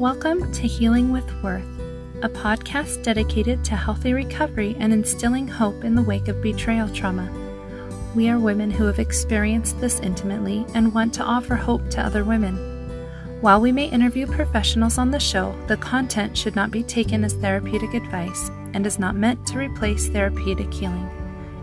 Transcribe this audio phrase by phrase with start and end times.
[0.00, 1.62] Welcome to Healing with Worth,
[2.22, 7.30] a podcast dedicated to healthy recovery and instilling hope in the wake of betrayal trauma.
[8.14, 12.24] We are women who have experienced this intimately and want to offer hope to other
[12.24, 12.56] women.
[13.42, 17.34] While we may interview professionals on the show, the content should not be taken as
[17.34, 21.10] therapeutic advice and is not meant to replace therapeutic healing.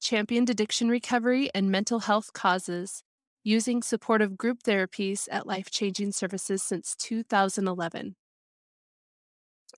[0.00, 3.02] championed addiction recovery and mental health causes
[3.44, 8.14] using supportive group therapies at life changing services since 2011.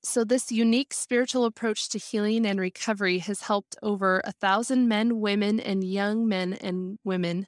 [0.03, 5.19] So, this unique spiritual approach to healing and recovery has helped over a thousand men,
[5.19, 7.47] women, and young men and women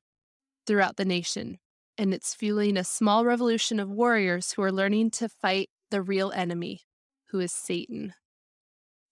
[0.67, 1.59] throughout the nation.
[1.99, 6.33] And it's fueling a small revolution of warriors who are learning to fight the real
[6.33, 6.81] enemy,
[7.31, 8.15] who is Satan.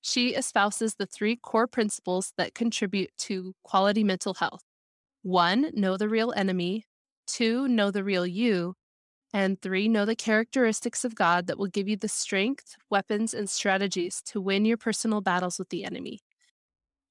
[0.00, 4.62] She espouses the three core principles that contribute to quality mental health
[5.24, 6.84] one, know the real enemy,
[7.26, 8.74] two, know the real you,
[9.32, 13.50] and three, know the characteristics of God that will give you the strength, weapons, and
[13.50, 16.20] strategies to win your personal battles with the enemy.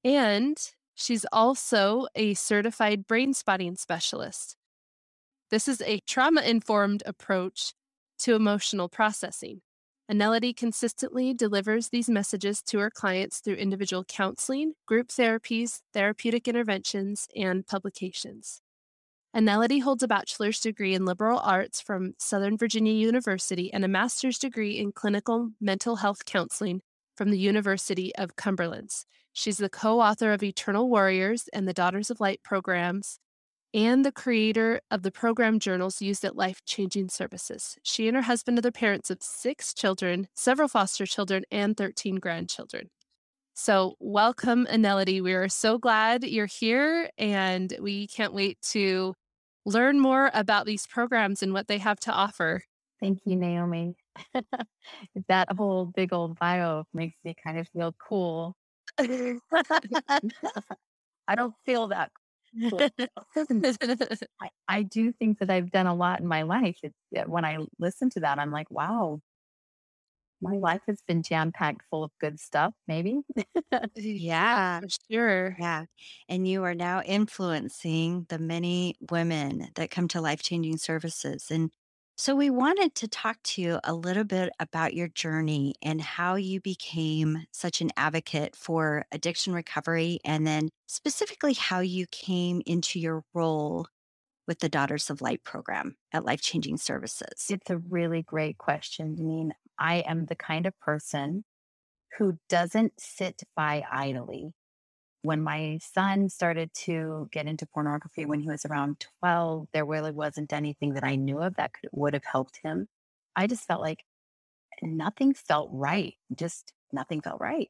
[0.03, 0.57] And
[0.95, 4.55] she's also a certified brain spotting specialist.
[5.49, 7.73] This is a trauma informed approach
[8.19, 9.61] to emotional processing.
[10.11, 17.27] Anelity consistently delivers these messages to her clients through individual counseling, group therapies, therapeutic interventions,
[17.35, 18.61] and publications.
[19.35, 24.37] Anelity holds a bachelor's degree in liberal arts from Southern Virginia University and a master's
[24.37, 26.81] degree in clinical mental health counseling
[27.15, 29.05] from the University of Cumberlands.
[29.33, 33.17] She's the co author of Eternal Warriors and the Daughters of Light programs
[33.73, 37.75] and the creator of the program journals used at life changing services.
[37.81, 42.17] She and her husband are the parents of six children, several foster children, and 13
[42.17, 42.89] grandchildren.
[43.55, 45.21] So, welcome, Anelity.
[45.21, 49.15] We are so glad you're here, and we can't wait to
[49.65, 52.63] learn more about these programs and what they have to offer.
[52.99, 53.95] Thank you, Naomi.
[55.27, 58.55] that whole big old bio makes me kind of feel cool.
[58.99, 59.39] I
[61.35, 62.11] don't feel that
[64.41, 66.77] I, I do think that I've done a lot in my life.
[66.83, 66.95] It's,
[67.25, 69.19] when I listen to that, I'm like, wow,
[70.43, 73.21] my life has been jam packed full of good stuff, maybe.
[73.95, 75.55] yeah, sure.
[75.59, 75.85] Yeah.
[76.29, 81.49] And you are now influencing the many women that come to life changing services.
[81.49, 81.71] And
[82.15, 86.35] so we wanted to talk to you a little bit about your journey and how
[86.35, 92.99] you became such an advocate for addiction recovery, and then specifically how you came into
[92.99, 93.87] your role
[94.47, 97.47] with the Daughters of Light program at Life Changing Services.
[97.49, 99.15] It's a really great question.
[99.17, 99.53] Mean,
[99.83, 101.43] I am the kind of person
[102.17, 104.53] who doesn't sit by idly.
[105.23, 110.11] When my son started to get into pornography when he was around 12, there really
[110.11, 112.87] wasn't anything that I knew of that could, would have helped him.
[113.35, 114.05] I just felt like
[114.81, 116.13] nothing felt right.
[116.33, 117.69] Just nothing felt right.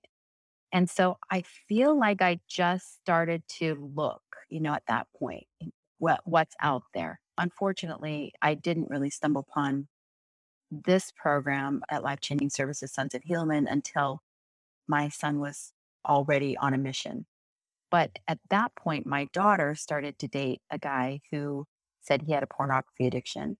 [0.71, 5.45] And so I feel like I just started to look, you know, at that point,
[5.97, 7.19] what, what's out there.
[7.39, 9.87] Unfortunately, I didn't really stumble upon
[10.85, 14.21] this program at Life Changing Services Sons of Helaman until
[14.87, 15.73] my son was
[16.05, 17.25] already on a mission.
[17.91, 21.65] But at that point, my daughter started to date a guy who
[22.01, 23.57] said he had a pornography addiction.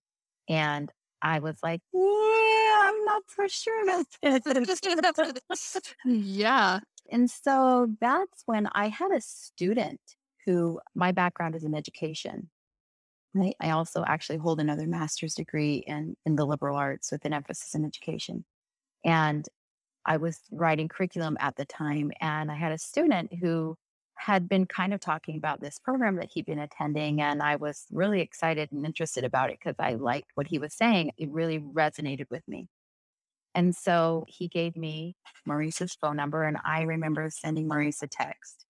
[0.50, 0.92] And
[1.22, 3.84] I was like, yeah, I'm not for sure.
[3.84, 5.16] about
[5.50, 5.78] this.
[6.06, 6.80] yeah.
[7.12, 10.02] And so that's when I had a student
[10.46, 12.50] who my background is in education.
[13.36, 13.56] Right.
[13.60, 17.74] I also actually hold another master's degree in, in the liberal arts with an emphasis
[17.74, 18.46] in education.
[19.04, 19.48] And
[20.06, 23.76] I was writing curriculum at the time, and I had a student who
[24.16, 27.22] had been kind of talking about this program that he'd been attending.
[27.22, 30.74] And I was really excited and interested about it because I liked what he was
[30.74, 31.12] saying.
[31.18, 32.68] It really resonated with me.
[33.56, 35.16] And so he gave me
[35.46, 38.66] Maurice's phone number, and I remember sending Maurice a text.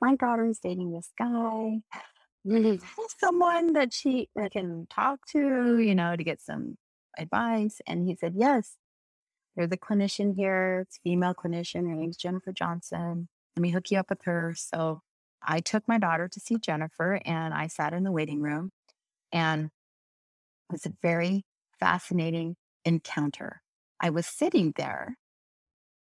[0.00, 1.80] My daughter is dating this guy.
[2.46, 2.84] Mm-hmm.
[3.18, 6.76] Someone that she can talk to, you know, to get some
[7.18, 7.80] advice.
[7.86, 8.76] And he said, Yes,
[9.56, 10.80] there's a clinician here.
[10.86, 11.88] It's a female clinician.
[11.88, 13.28] Her name's Jennifer Johnson.
[13.56, 14.54] Let me hook you up with her.
[14.56, 15.00] So
[15.42, 18.72] I took my daughter to see Jennifer and I sat in the waiting room
[19.32, 21.44] and it was a very
[21.78, 23.62] fascinating encounter.
[24.00, 25.16] I was sitting there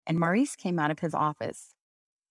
[0.08, 1.74] and Maurice came out of his office.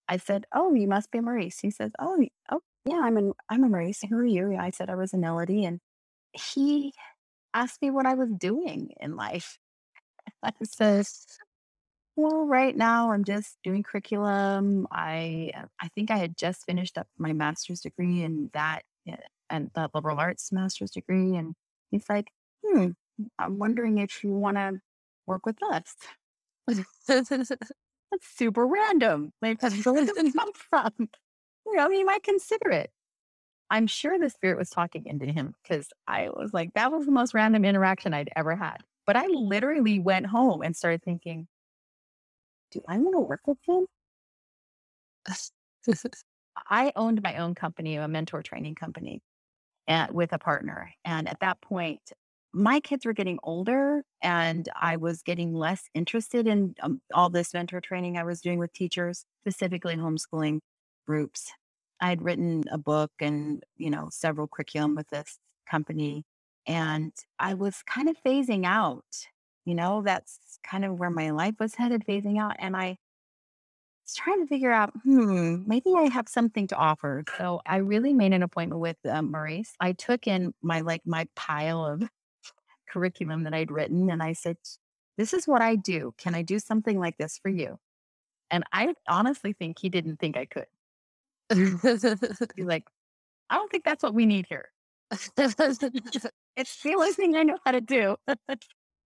[0.08, 1.60] I said, Oh, you must be Maurice.
[1.60, 4.00] He says, Oh, oh yeah, I'm an I'm a Maurice.
[4.08, 4.56] Who are you?
[4.56, 5.64] I said I was an Melody.
[5.64, 5.80] And
[6.32, 6.92] he
[7.54, 9.58] asked me what I was doing in life.
[10.42, 11.06] I said,
[12.16, 14.86] well, right now I'm just doing curriculum.
[14.90, 19.16] I uh, I think I had just finished up my master's degree in that uh,
[19.50, 21.36] and the liberal arts master's degree.
[21.36, 21.54] And
[21.90, 22.28] he's like,
[22.64, 22.88] hmm,
[23.38, 24.80] I'm wondering if you want to
[25.26, 25.94] work with us.
[27.08, 29.32] That's super random.
[29.40, 31.08] Like, where did it come from?
[31.72, 32.90] You know, you might consider it.
[33.70, 37.12] I'm sure the spirit was talking into him because I was like, that was the
[37.12, 38.82] most random interaction I'd ever had.
[39.06, 41.48] But I literally went home and started thinking,
[42.72, 43.86] do I want to work with him?
[46.68, 49.22] I owned my own company, a mentor training company,
[49.88, 50.90] and with a partner.
[51.06, 52.02] And at that point,
[52.52, 57.54] my kids were getting older and I was getting less interested in um, all this
[57.54, 60.58] mentor training I was doing with teachers, specifically homeschooling
[61.06, 61.50] groups.
[62.02, 65.38] I had written a book and, you know, several curriculum with this
[65.70, 66.24] company.
[66.66, 69.04] And I was kind of phasing out
[69.64, 72.56] you know, that's kind of where my life was headed, phasing out.
[72.58, 72.98] And I
[74.04, 77.24] was trying to figure out, hmm, maybe I have something to offer.
[77.38, 79.74] So I really made an appointment with um, Maurice.
[79.80, 82.02] I took in my like my pile of
[82.90, 84.58] curriculum that I'd written, and I said,
[85.18, 86.14] "This is what I do.
[86.18, 87.78] Can I do something like this for you?"
[88.50, 90.66] And I honestly think he didn't think I could.
[92.56, 92.84] He's like,
[93.50, 94.68] "I don't think that's what we need here."
[95.36, 98.16] it's the only thing I know how to do.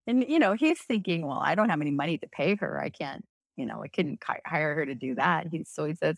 [0.07, 2.79] And, you know, he's thinking, well, I don't have any money to pay her.
[2.79, 3.25] I can't,
[3.57, 5.47] you know, I couldn't hire her to do that.
[5.47, 6.17] He, so he says,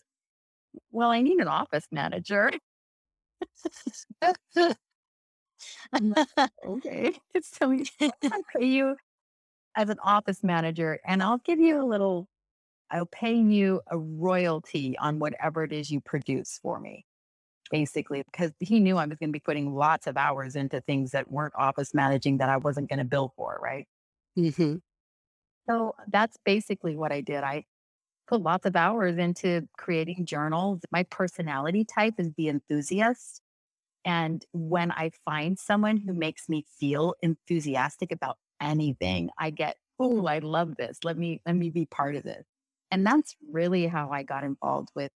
[0.92, 2.52] well, I need an office manager.
[6.66, 7.14] okay.
[7.42, 8.96] So I'll pay you
[9.76, 12.28] as an office manager and I'll give you a little,
[12.90, 17.06] I'll pay you a royalty on whatever it is you produce for me
[17.70, 21.12] basically, because he knew I was going to be putting lots of hours into things
[21.12, 23.88] that weren't office managing that I wasn't going to bill for, right?
[24.38, 24.76] Mm-hmm.
[25.70, 27.44] So that's basically what I did.
[27.44, 27.66] I
[28.28, 30.82] put lots of hours into creating journals.
[30.92, 33.42] My personality type is the enthusiast.
[34.06, 40.26] And when I find someone who makes me feel enthusiastic about anything, I get, oh,
[40.26, 41.00] I love this.
[41.04, 42.46] Let me let me be part of this.
[42.92, 45.12] And that's really how I got involved with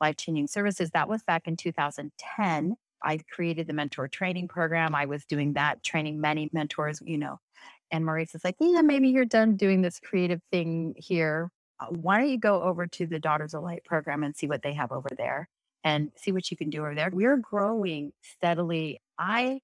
[0.00, 0.90] life changing services.
[0.92, 2.76] That was back in 2010.
[3.02, 4.94] I created the mentor training program.
[4.94, 7.38] I was doing that, training many mentors, you know.
[7.90, 11.50] And Maurice is like, yeah, maybe you're done doing this creative thing here.
[11.80, 14.62] Uh, why don't you go over to the Daughters of Light program and see what
[14.62, 15.48] they have over there
[15.82, 17.10] and see what you can do over there?
[17.12, 19.00] We're growing steadily.
[19.18, 19.60] I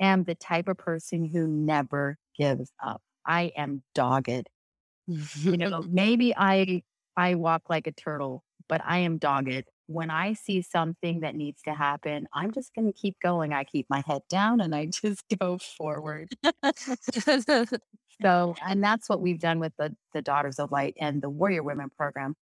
[0.00, 3.00] am the type of person who never gives up.
[3.24, 4.48] I am dogged.
[5.06, 6.82] you know, maybe I
[7.16, 11.62] I walk like a turtle, but I am dogged when I see something that needs
[11.62, 13.52] to happen, I'm just going to keep going.
[13.52, 16.32] I keep my head down and I just go forward.
[18.22, 21.62] so, and that's what we've done with the, the Daughters of Light and the Warrior
[21.62, 22.34] Women program.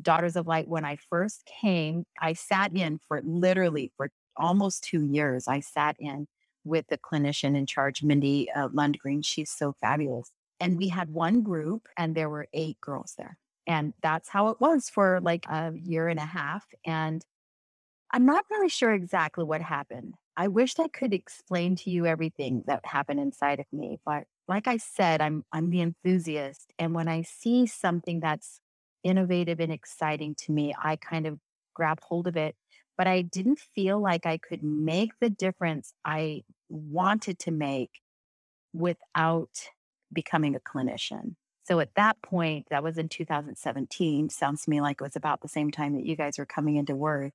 [0.00, 5.04] Daughters of Light, when I first came, I sat in for literally for almost two
[5.04, 5.48] years.
[5.48, 6.26] I sat in
[6.64, 9.24] with the clinician in charge, Mindy uh, Lundgren.
[9.24, 10.30] She's so fabulous.
[10.60, 13.38] And we had one group, and there were eight girls there.
[13.66, 16.66] And that's how it was for like a year and a half.
[16.84, 17.24] And
[18.12, 20.14] I'm not really sure exactly what happened.
[20.36, 24.66] I wish I could explain to you everything that happened inside of me, but like
[24.66, 28.60] I said, I'm I'm the enthusiast and when I see something that's
[29.04, 31.38] innovative and exciting to me, I kind of
[31.74, 32.56] grab hold of it,
[32.98, 38.00] but I didn't feel like I could make the difference I wanted to make
[38.72, 39.68] without
[40.12, 41.36] becoming a clinician.
[41.64, 45.42] So at that point, that was in 2017, sounds to me like it was about
[45.42, 47.32] the same time that you guys were coming into work.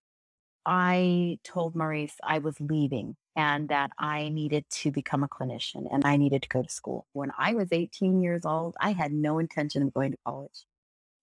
[0.65, 6.05] I told Maurice I was leaving and that I needed to become a clinician and
[6.05, 7.07] I needed to go to school.
[7.13, 10.65] When I was 18 years old, I had no intention of going to college.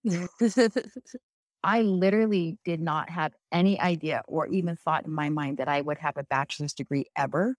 [1.64, 5.80] I literally did not have any idea or even thought in my mind that I
[5.80, 7.56] would have a bachelor's degree ever,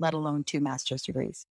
[0.00, 1.46] let alone two master's degrees.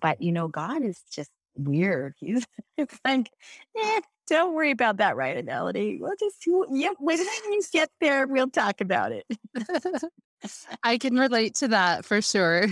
[0.00, 2.14] But you know, God is just weird.
[2.20, 2.46] He's
[2.76, 3.30] it's like,
[3.78, 5.98] eh, don't worry about that right, Melody.
[6.00, 9.24] We'll just, yep, when you get there, we'll talk about it.
[10.82, 12.66] I can relate to that for sure.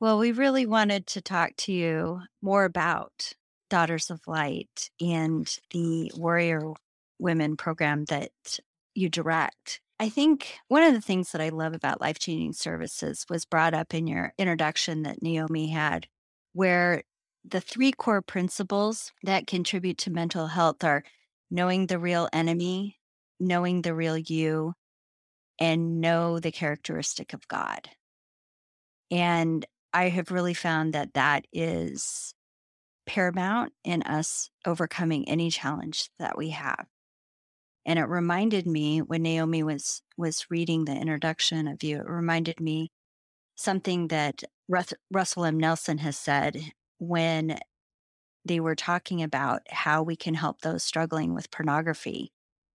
[0.00, 3.32] well, we really wanted to talk to you more about
[3.70, 6.72] Daughters of Light and the Warrior
[7.18, 8.30] Women program that
[8.94, 9.80] you direct.
[10.00, 13.74] I think one of the things that I love about life changing services was brought
[13.74, 16.06] up in your introduction that Naomi had,
[16.52, 17.02] where
[17.44, 21.04] the three core principles that contribute to mental health are
[21.50, 22.98] knowing the real enemy,
[23.40, 24.74] knowing the real you,
[25.58, 27.88] and know the characteristic of God.
[29.10, 32.34] And I have really found that that is
[33.06, 36.86] paramount in us overcoming any challenge that we have.
[37.86, 42.60] And it reminded me when Naomi was was reading the introduction of you, it reminded
[42.60, 42.90] me
[43.56, 45.58] something that Russell M.
[45.58, 47.58] Nelson has said when
[48.44, 52.32] they were talking about how we can help those struggling with pornography.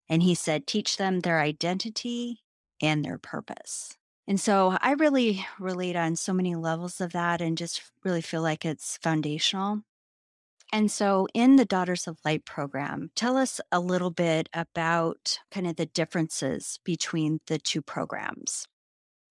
[0.10, 2.42] And he said, teach them their identity
[2.82, 3.98] and their purpose.
[4.28, 8.42] And so I really relate on so many levels of that and just really feel
[8.42, 9.82] like it's foundational.
[10.72, 15.68] And so, in the Daughters of Light program, tell us a little bit about kind
[15.68, 18.68] of the differences between the two programs.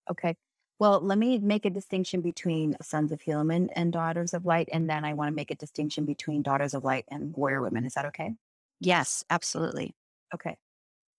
[0.09, 0.35] Okay.
[0.79, 4.69] Well, let me make a distinction between Sons of Helaman and Daughters of Light.
[4.71, 7.85] And then I want to make a distinction between Daughters of Light and Warrior Women.
[7.85, 8.35] Is that okay?
[8.79, 9.95] Yes, absolutely.
[10.33, 10.57] Okay.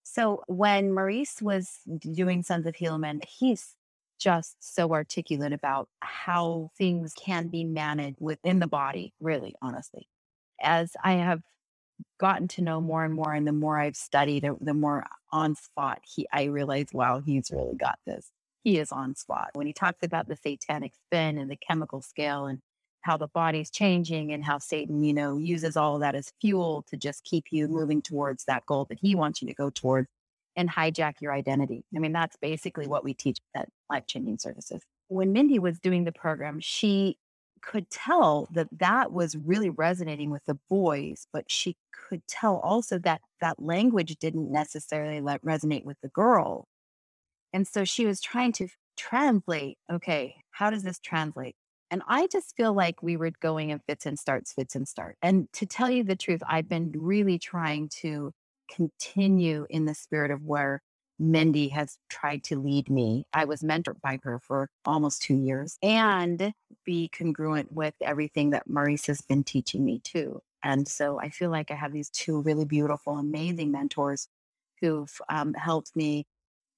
[0.05, 3.77] So when Maurice was doing Sons of Helaman, he's
[4.19, 10.09] just so articulate about how things can be managed within the body, really, honestly
[10.61, 11.43] as I have
[12.19, 16.01] gotten to know more and more, and the more I've studied, the more on spot
[16.05, 18.31] he, I realize, wow, he's really got this.
[18.65, 19.51] He is on spot.
[19.53, 22.61] When he talks about the satanic spin and the chemical scale and
[23.03, 26.85] how the body's changing and how Satan, you know, uses all of that as fuel
[26.89, 30.09] to just keep you moving towards that goal that he wants you to go towards
[30.57, 31.85] and hijack your identity.
[31.95, 34.83] I mean, that's basically what we teach at Life Changing Services.
[35.09, 37.19] When Mindy was doing the program, she
[37.61, 42.99] could tell that that was really resonating with the boys, but she could tell also
[43.01, 46.69] that that language didn't necessarily let resonate with the girl.
[47.55, 51.55] And so she was trying to translate, okay, how does this translate?
[51.89, 55.17] And I just feel like we were going in fits and starts, fits and start.
[55.23, 58.33] And to tell you the truth, I've been really trying to
[58.69, 60.83] continue in the spirit of where
[61.21, 63.25] Mindy has tried to lead me.
[63.33, 66.53] I was mentored by her for almost two years and
[66.85, 70.41] be congruent with everything that Maurice has been teaching me too.
[70.65, 74.27] And so I feel like I have these two really beautiful, amazing mentors
[74.81, 76.27] who've um, helped me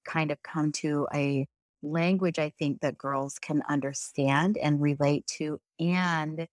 [0.07, 1.47] kind of come to a
[1.83, 6.47] language I think that girls can understand and relate to and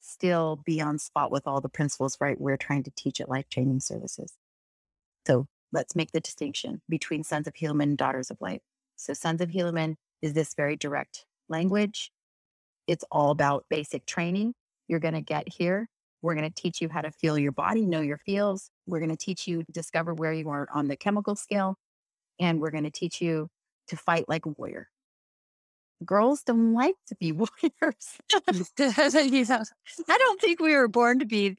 [0.00, 2.40] still be on spot with all the principles, right?
[2.40, 4.34] We're trying to teach at Life Changing Services.
[5.26, 8.62] So let's make the distinction between Sons of Helaman and Daughters of Light.
[8.96, 12.10] So, Sons of Helaman is this very direct language.
[12.86, 14.54] It's all about basic training.
[14.88, 15.88] You're going to get here.
[16.22, 18.70] We're going to teach you how to feel your body, know your feels.
[18.86, 21.76] We're going to teach you discover where you are on the chemical scale.
[22.40, 23.48] And we're going to teach you
[23.88, 24.88] to fight like a warrior.
[26.04, 28.18] Girls don't like to be warriors.
[28.32, 31.56] I don't think we were born to be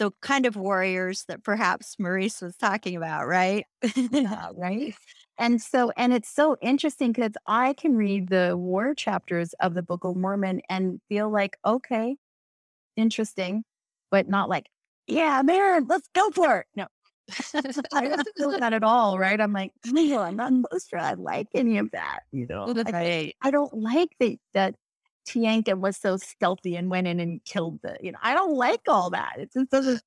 [0.00, 3.66] the kind of warriors that perhaps Maurice was talking about, right?
[3.94, 4.94] yeah, right.
[5.38, 9.82] And so, and it's so interesting because I can read the war chapters of the
[9.82, 12.16] Book of Mormon and feel like, okay,
[12.96, 13.62] interesting,
[14.10, 14.68] but not like,
[15.06, 16.66] yeah, man, let's go for it.
[16.74, 16.86] No,
[17.94, 19.40] I don't feel that at all, right?
[19.40, 20.96] I'm like, oh no, I'm not supposed to.
[20.96, 22.74] I like any of that, you know.
[22.86, 24.74] I, I don't like that that
[25.28, 28.82] Teancum was so stealthy and went in and killed the, you know, I don't like
[28.88, 29.34] all that.
[29.38, 30.02] It's just doesn't,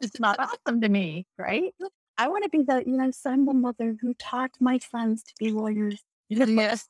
[0.00, 1.74] it's not awesome to me, right?
[2.18, 5.34] I want to be the, you know, son, the mother who taught my sons to
[5.38, 6.00] be lawyers.
[6.30, 6.88] Yes.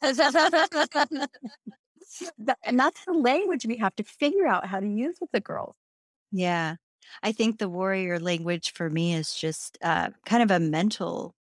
[2.65, 5.75] and that's the language we have to figure out how to use with the girls.
[6.31, 6.77] Yeah.
[7.23, 11.35] I think the warrior language for me is just uh, kind of a mental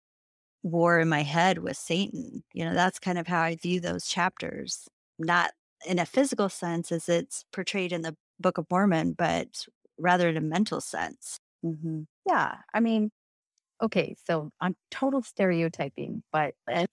[0.62, 2.42] war in my head with Satan.
[2.52, 4.88] You know, that's kind of how I view those chapters,
[5.18, 5.52] not
[5.86, 9.66] in a physical sense as it's portrayed in the Book of Mormon, but
[9.98, 11.38] rather in a mental sense.
[11.64, 12.02] Mm-hmm.
[12.28, 12.56] Yeah.
[12.72, 13.10] I mean,
[13.82, 16.86] okay, so I'm total stereotyping, but I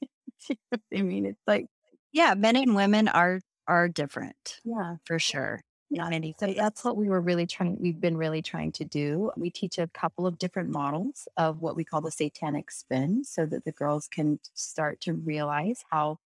[0.91, 1.67] mean, it's like,
[2.11, 4.59] yeah, men and women are are different.
[4.63, 5.61] Yeah, for sure.
[5.89, 6.35] Not any.
[6.37, 7.77] So that's what we were really trying.
[7.79, 9.31] We've been really trying to do.
[9.37, 13.45] We teach a couple of different models of what we call the satanic spin, so
[13.45, 16.19] that the girls can start to realize how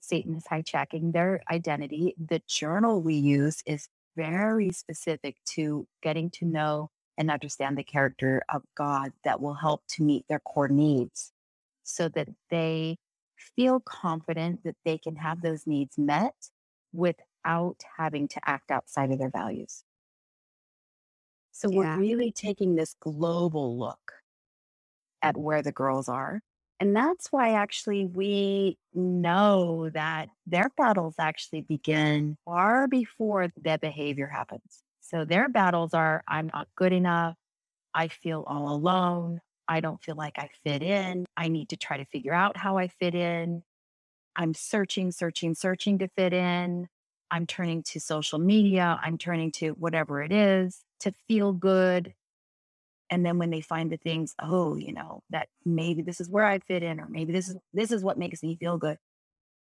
[0.00, 2.14] Satan is hijacking their identity.
[2.16, 8.42] The journal we use is very specific to getting to know and understand the character
[8.52, 11.32] of God that will help to meet their core needs
[11.82, 12.98] so that they
[13.56, 16.34] feel confident that they can have those needs met
[17.44, 19.84] without having to act outside of their values.
[21.50, 24.12] So we're really taking this global look
[25.20, 26.40] at where the girls are.
[26.80, 34.26] And that's why actually we know that their battles actually begin far before their behavior
[34.26, 34.82] happens.
[35.00, 37.36] So their battles are I'm not good enough.
[37.94, 39.40] I feel all alone.
[39.68, 41.26] I don't feel like I fit in.
[41.36, 43.62] I need to try to figure out how I fit in.
[44.34, 46.88] I'm searching, searching, searching to fit in.
[47.32, 49.00] I'm turning to social media.
[49.02, 52.14] I'm turning to whatever it is to feel good.
[53.10, 56.44] And then when they find the things, oh, you know, that maybe this is where
[56.44, 58.98] I fit in, or maybe this is this is what makes me feel good.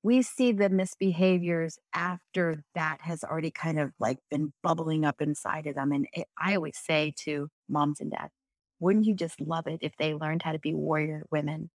[0.02, 5.66] We see the misbehaviors after that has already kind of like been bubbling up inside
[5.66, 5.92] of them.
[5.92, 8.32] And it, I always say to moms and dads,
[8.80, 11.70] wouldn't you just love it if they learned how to be warrior women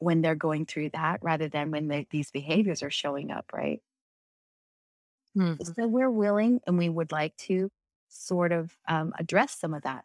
[0.00, 3.80] when they're going through that rather than when they, these behaviors are showing up, right?
[5.36, 5.74] Mhm.
[5.74, 7.70] So we're willing and we would like to
[8.08, 10.04] sort of um, address some of that.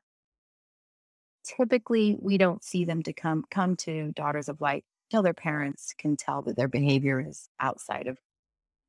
[1.44, 5.94] Typically, we don't see them to come come to Daughters of Light till their parents
[5.98, 8.20] can tell that their behavior is outside of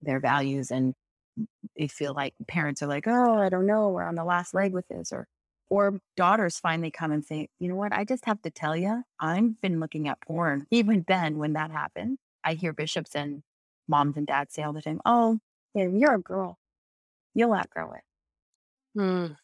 [0.02, 0.95] their values and
[1.78, 4.73] they feel like parents are like, oh, I don't know, we're on the last leg
[4.75, 5.28] with this, or
[5.71, 9.04] or daughters finally come and say, you know what, I just have to tell you,
[9.21, 10.66] I've been looking at porn.
[10.73, 13.42] Even then, when that happened, I hear bishops and
[13.88, 15.40] moms and dads say all the time, oh,
[15.87, 16.58] you're a girl,
[17.35, 18.02] you'll outgrow it.
[18.97, 19.37] Mm.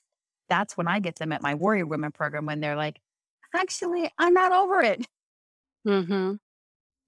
[0.49, 3.01] That's when I get them at my Warrior Women program when they're like,
[3.55, 5.07] actually, I'm not over it.
[5.87, 6.39] Mhm.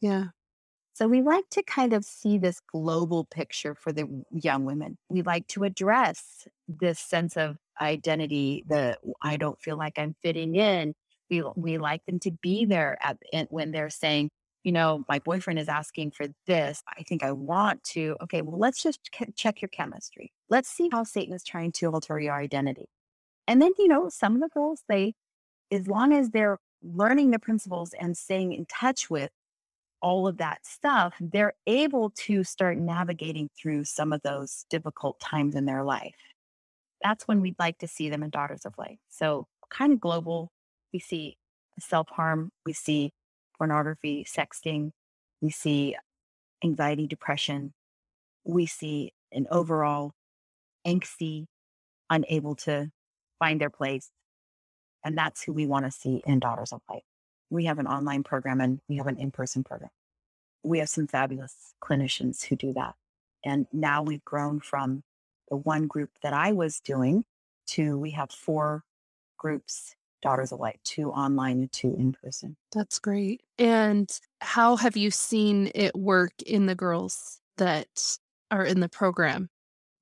[0.00, 0.26] Yeah.
[0.94, 4.98] So we like to kind of see this global picture for the young women.
[5.10, 10.56] We like to address this sense of identity, the I don't feel like I'm fitting
[10.56, 10.94] in.
[11.30, 13.18] We we like them to be there at
[13.50, 14.30] when they're saying,
[14.66, 16.82] you know, my boyfriend is asking for this.
[16.88, 18.16] I think I want to.
[18.20, 20.32] Okay, well, let's just ch- check your chemistry.
[20.50, 22.88] Let's see how Satan is trying to alter your identity.
[23.46, 25.14] And then, you know, some of the girls, they,
[25.70, 29.30] as long as they're learning the principles and staying in touch with
[30.02, 35.54] all of that stuff, they're able to start navigating through some of those difficult times
[35.54, 36.16] in their life.
[37.04, 38.98] That's when we'd like to see them in Daughters of Light.
[39.10, 40.50] So, kind of global,
[40.92, 41.36] we see
[41.78, 43.12] self harm, we see
[43.58, 44.92] pornography, sexting,
[45.40, 45.96] we see
[46.62, 47.72] anxiety, depression,
[48.44, 50.12] we see an overall
[50.86, 51.46] angsty,
[52.10, 52.90] unable to
[53.38, 54.10] find their place.
[55.04, 57.04] And that's who we want to see in Daughters of Light.
[57.50, 59.90] We have an online program and we have an in person program.
[60.62, 62.94] We have some fabulous clinicians who do that.
[63.44, 65.02] And now we've grown from
[65.48, 67.24] the one group that I was doing
[67.68, 68.82] to we have four
[69.38, 72.56] groups, Daughters of Light, two online and two in person.
[72.72, 73.42] That's great.
[73.58, 78.18] And how have you seen it work in the girls that
[78.50, 79.50] are in the program?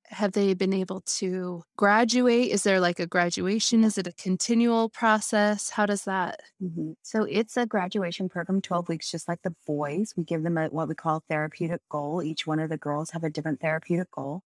[0.09, 2.51] Have they been able to graduate?
[2.51, 3.83] Is there like a graduation?
[3.83, 5.71] Is it a continual process?
[5.71, 6.41] How does that?
[6.61, 6.95] Mhm.
[7.01, 10.13] So it's a graduation program, 12 weeks, just like the boys.
[10.15, 12.21] We give them a, what we call therapeutic goal.
[12.21, 14.43] Each one of the girls have a different therapeutic goal.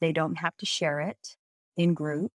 [0.00, 1.36] They don't have to share it
[1.76, 2.32] in group.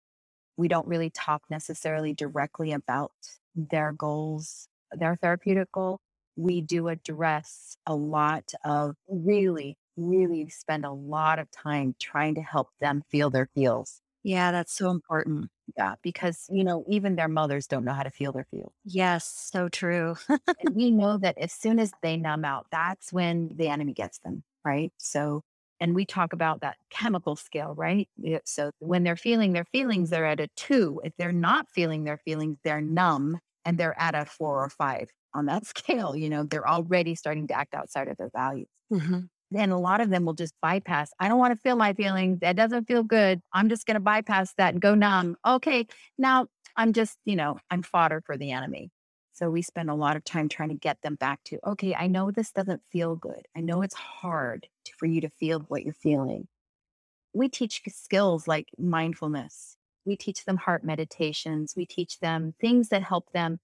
[0.57, 3.11] We don't really talk necessarily directly about
[3.55, 5.99] their goals, their therapeutic goal.
[6.35, 12.41] We do address a lot of really, really spend a lot of time trying to
[12.41, 14.01] help them feel their feels.
[14.23, 15.49] Yeah, that's so important.
[15.77, 18.73] Yeah, because, you know, even their mothers don't know how to feel their feels.
[18.83, 20.15] Yes, so true.
[20.63, 24.43] we know that as soon as they numb out, that's when the enemy gets them,
[24.65, 24.91] right?
[24.97, 25.43] So,
[25.81, 28.07] and we talk about that chemical scale, right?
[28.45, 31.01] So when they're feeling their feelings, they're at a two.
[31.03, 35.09] If they're not feeling their feelings, they're numb and they're at a four or five
[35.33, 36.15] on that scale.
[36.15, 38.69] You know, they're already starting to act outside of their values.
[38.93, 39.29] Mhm.
[39.51, 41.11] Then a lot of them will just bypass.
[41.19, 42.39] I don't want to feel my feelings.
[42.39, 43.41] That doesn't feel good.
[43.53, 45.35] I'm just going to bypass that and go numb.
[45.45, 45.87] Okay.
[46.17, 48.91] Now I'm just, you know, I'm fodder for the enemy.
[49.41, 52.07] So we spend a lot of time trying to get them back to, okay, I
[52.07, 53.47] know this doesn't feel good.
[53.55, 56.47] I know it's hard to, for you to feel what you're feeling.
[57.33, 59.77] We teach skills like mindfulness.
[60.05, 61.75] We teach them heart meditations.
[61.75, 63.59] We teach them things that help them.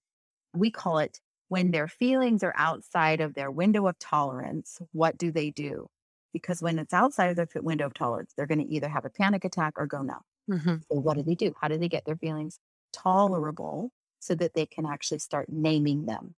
[0.54, 5.32] We call it when their feelings are outside of their window of tolerance, what do
[5.32, 5.88] they do?
[6.32, 9.10] Because when it's outside of their window of tolerance, they're going to either have a
[9.10, 10.22] panic attack or go numb.
[10.48, 10.82] Mhm.
[10.92, 11.54] So what do they do?
[11.60, 12.58] How do they get their feelings
[12.92, 16.34] tolerable so that they can actually start naming them,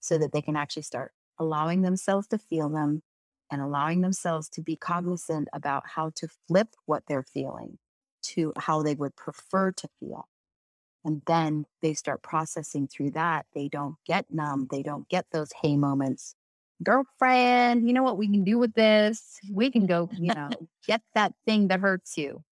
[0.00, 3.02] so that they can actually start allowing themselves to feel them
[3.50, 7.78] and allowing themselves to be cognizant about how to flip what they're feeling
[8.22, 10.28] to how they would prefer to feel.
[11.04, 13.46] And then they start processing through that.
[13.54, 14.68] They don't get numb.
[14.70, 16.34] They don't get those hey moments.
[16.82, 19.38] Girlfriend, you know what we can do with this?
[19.48, 22.42] We can go, you know, get that thing that hurts you.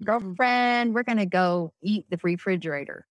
[0.00, 0.38] Mhm.
[0.38, 3.06] Girlfriend, we're going to go eat the refrigerator.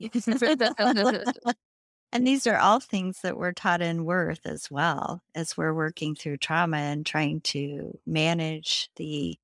[2.12, 6.14] And these are all things that we're taught in worth as well as we're working
[6.16, 9.38] through trauma and trying to manage the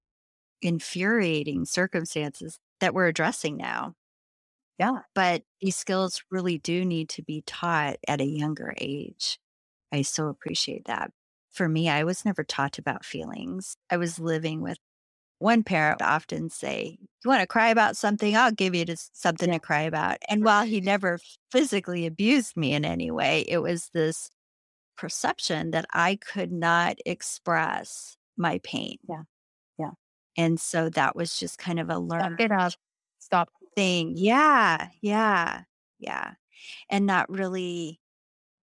[0.62, 3.94] infuriating circumstances that we're addressing now.
[4.78, 5.00] Yeah.
[5.14, 9.38] But these skills really do need to be taught at a younger age.
[9.92, 11.12] I so appreciate that.
[11.52, 13.76] For me, I was never taught about feelings.
[13.88, 14.78] I was living with
[15.38, 18.36] one parent would often say, You want to cry about something?
[18.36, 20.18] I'll give you just something to cry about.
[20.28, 21.18] And while he never
[21.50, 24.30] physically abused me in any way, it was this
[24.96, 28.96] perception that I could not express my pain.
[29.08, 29.22] Yeah.
[29.78, 29.90] Yeah.
[30.36, 32.72] And so that was just kind of a learned it up.
[33.18, 33.50] Stop.
[33.74, 34.14] thing.
[34.16, 34.88] Yeah.
[35.02, 35.62] Yeah.
[35.98, 36.32] Yeah.
[36.88, 38.00] And not really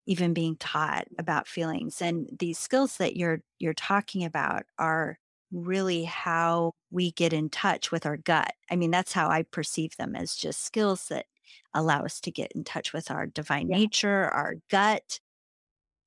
[0.06, 5.20] even being taught about feelings and these skills that you're you're talking about are
[5.52, 8.54] really how we get in touch with our gut.
[8.70, 11.26] I mean, that's how I perceive them as just skills that
[11.74, 13.78] allow us to get in touch with our divine Yeah.
[13.78, 15.20] nature, our gut.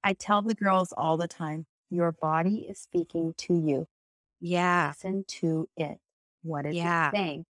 [0.05, 3.87] I tell the girls all the time your body is speaking to you.
[4.41, 4.89] Yeah.
[4.89, 5.99] Listen to it.
[6.43, 7.09] What is Yeah.
[7.09, 7.47] it saying?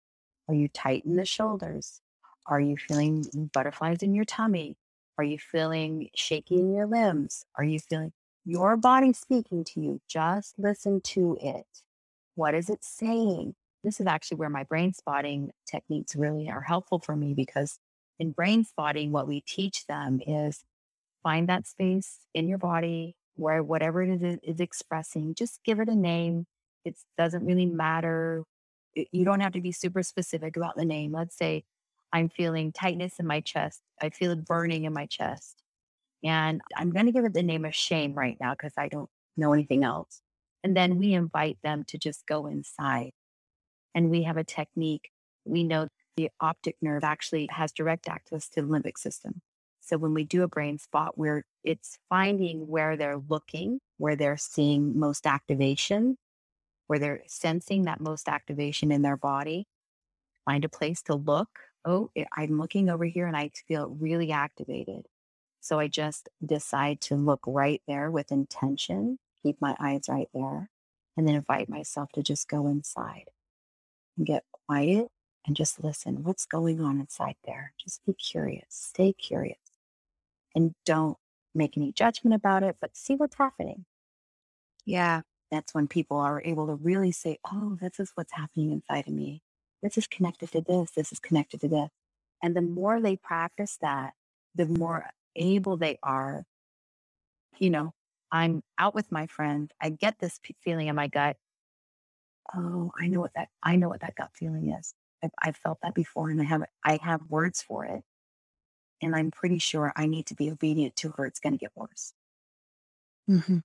[0.48, 2.00] Are you tight in the shoulders?
[2.46, 4.76] Are you feeling butterflies in your tummy?
[5.18, 7.44] Are you feeling shaky in your limbs?
[7.56, 8.12] Are you feeling
[8.48, 10.00] your body speaking to you?
[10.08, 11.66] Just listen to it.
[12.34, 13.54] What is it saying?
[13.84, 17.78] This is actually where my brain spotting techniques really are helpful for me because
[18.18, 20.64] in brain spotting, what we teach them is
[21.22, 25.90] find that space in your body where whatever it is is expressing, just give it
[25.90, 26.46] a name.
[26.86, 28.44] It doesn't really matter.
[28.94, 31.12] You don't have to be super specific about the name.
[31.12, 31.64] Let's say
[32.14, 33.82] I'm feeling tightness in my chest.
[34.00, 35.62] I feel it burning in my chest.
[36.24, 39.08] And I'm going to give it the name of shame right now because I don't
[39.36, 40.20] know anything else.
[40.64, 43.12] And then we invite them to just go inside.
[43.94, 45.10] And we have a technique.
[45.44, 49.40] We know the optic nerve actually has direct access to the limbic system.
[49.80, 54.36] So when we do a brain spot where it's finding where they're looking, where they're
[54.36, 56.18] seeing most activation,
[56.88, 59.66] where they're sensing that most activation in their body,
[60.44, 61.48] find a place to look.
[61.84, 65.06] Oh, I'm looking over here and I feel really activated.
[65.68, 70.70] So I just decide to look right there with intention, keep my eyes right there,
[71.14, 73.28] and then invite myself to just go inside
[74.16, 75.08] and get quiet
[75.46, 76.24] and just listen.
[76.24, 77.74] What's going on inside there?
[77.76, 79.58] Just be curious, stay curious,
[80.54, 81.18] and don't
[81.54, 83.84] make any judgment about it, but see what's happening.
[84.86, 85.20] Yeah.
[85.50, 89.12] That's when people are able to really say, oh, this is what's happening inside of
[89.12, 89.42] me.
[89.82, 90.92] This is connected to this.
[90.92, 91.90] This is connected to this.
[92.42, 94.14] And the more they practice that,
[94.54, 96.44] the more able they are.
[97.58, 97.94] You know,
[98.30, 99.72] I'm out with my friend.
[99.80, 101.36] I get this p- feeling in my gut.
[102.54, 104.94] Oh, I know what that I know what that gut feeling is.
[105.22, 108.02] I've, I've felt that before, and I have I have words for it.
[109.02, 111.26] And I'm pretty sure I need to be obedient to her.
[111.26, 112.14] It's going to get worse.
[113.28, 113.58] Mm-hmm.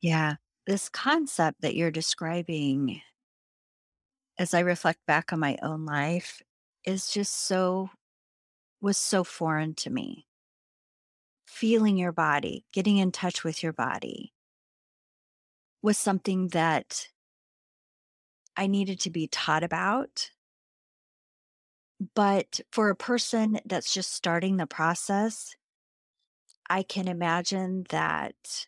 [0.00, 0.36] Yeah.
[0.66, 3.02] This concept that you're describing,
[4.38, 6.42] as I reflect back on my own life,
[6.84, 7.90] is just so,
[8.80, 10.26] was so foreign to me.
[11.50, 14.32] Feeling your body, getting in touch with your body
[15.82, 17.08] was something that
[18.56, 20.30] I needed to be taught about.
[22.14, 25.54] But for a person that's just starting the process,
[26.70, 28.66] I can imagine that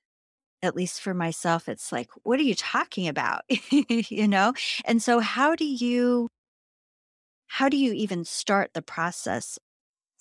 [0.62, 3.42] at least for myself, it's like, what are you talking about?
[3.70, 4.52] you know?
[4.84, 6.28] And so how do you
[7.46, 9.58] how do you even start the process?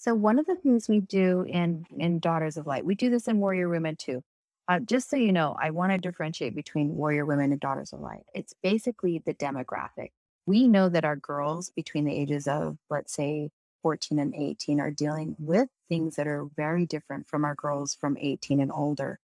[0.01, 3.27] So one of the things we do in in Daughters of Light, we do this
[3.27, 4.23] in Warrior Women too.
[4.67, 7.99] Uh, just so you know, I want to differentiate between Warrior Women and Daughters of
[7.99, 8.23] Light.
[8.33, 10.09] It's basically the demographic.
[10.47, 13.51] We know that our girls between the ages of, let's say,
[13.83, 18.17] 14 and 18 are dealing with things that are very different from our girls from
[18.19, 19.19] 18 and older,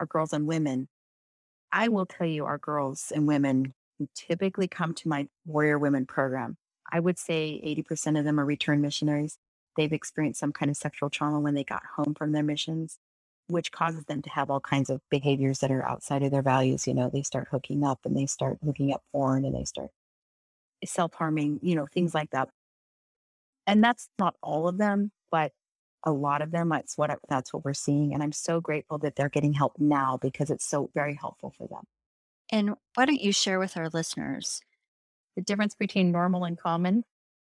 [0.00, 0.88] our girls and women.
[1.70, 6.06] I will tell you, our girls and women who typically come to my Warrior Women
[6.06, 6.56] program,
[6.90, 9.38] I would say 80% of them are returned missionaries
[9.78, 12.98] they've experienced some kind of sexual trauma when they got home from their missions,
[13.48, 16.86] which causes them to have all kinds of behaviors that are outside of their values.
[16.88, 19.90] You know, they start hooking up and they start looking at porn and they start
[20.84, 22.50] self harming, you know, things like that.
[23.66, 25.52] And that's not all of them, but
[26.04, 28.14] a lot of them, that's what, that's what we're seeing.
[28.14, 31.68] And I'm so grateful that they're getting help now because it's so very helpful for
[31.68, 31.84] them.
[32.50, 34.60] And why don't you share with our listeners?
[35.36, 37.04] The difference between normal and common.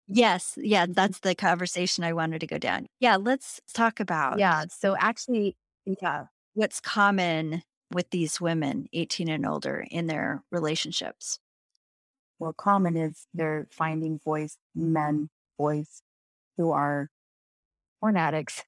[0.08, 2.86] Yes, yeah, that's the conversation I wanted to go down.
[3.00, 4.66] Yeah, let's talk about Yeah.
[4.68, 6.26] So actually, yeah.
[6.54, 11.38] what's common with these women 18 and older in their relationships.
[12.38, 16.02] Well, common is they're finding boys, men, boys
[16.56, 17.10] who are
[18.00, 18.64] porn addicts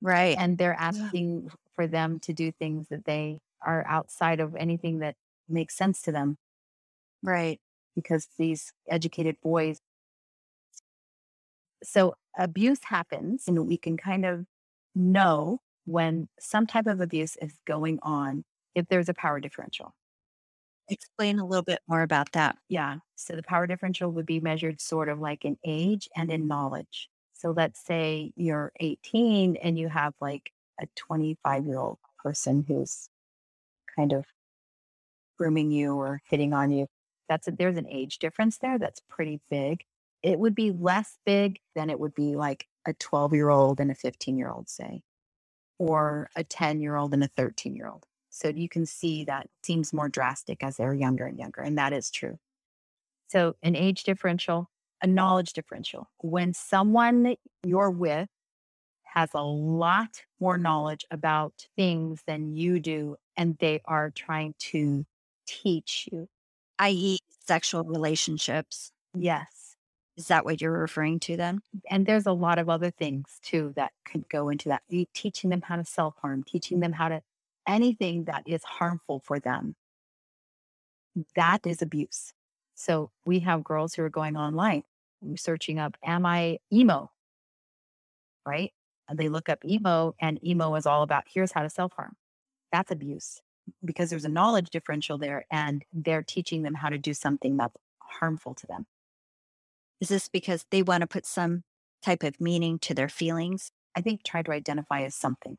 [0.00, 0.40] Right.
[0.40, 1.12] and they're Yeah.
[1.14, 5.16] asking for them to do things that they are outside of anything that
[5.48, 6.36] makes sense to them
[7.22, 7.60] Right.
[8.02, 9.80] Because these educated boys
[11.82, 14.44] so abuse happens and we can kind of
[14.94, 19.94] know when some type of abuse is going on if there's a power differential.
[20.88, 22.58] Explain a little bit more about that.
[22.68, 26.46] yeah so the power differential would be measured sort of like in age and in
[26.48, 27.08] knowledge.
[27.34, 33.08] So let's say you're 18 and you have like a 25 year old person who's
[33.96, 34.24] kind of
[35.38, 36.86] grooming you or hitting on you
[37.30, 39.84] that's a, there's an age difference there that's pretty big.
[40.22, 43.90] It would be less big than it would be like a 12 year old and
[43.90, 45.02] a 15 year old say
[45.78, 49.48] or a 10 year old and a 13 year old so you can see that
[49.62, 52.38] seems more drastic as they're younger and younger and that is true.
[53.28, 54.68] So an age differential
[55.02, 56.10] a knowledge differential.
[56.18, 58.28] When someone you're with
[59.04, 65.04] has a lot more knowledge about things than you do and they are trying to
[65.46, 66.28] teach you
[66.80, 68.92] i.e., sexual relationships.
[69.14, 69.76] yes.
[70.16, 71.60] Is that what you're referring to then?
[71.90, 74.82] and there's a lot of other things too that could go into that.
[75.14, 77.22] Teaching them how to self-harm teaching them how to
[77.66, 79.76] anything that is harmful for them.
[81.36, 82.32] That is abuse.
[82.74, 84.82] So we have girls who are going online
[85.24, 87.10] mm, searching up am i emo?
[88.46, 88.72] Right?
[89.08, 92.16] And they look up emo and emo is all about here's how to self-harm.
[92.72, 93.40] That's abuse
[93.84, 97.76] because there's a knowledge differential there and they're teaching them how to do something that's
[98.00, 98.86] harmful to them
[100.00, 101.64] Is this because they want to put some
[102.02, 103.72] type of meaning to their feelings?
[103.96, 105.58] I think try to identify as something.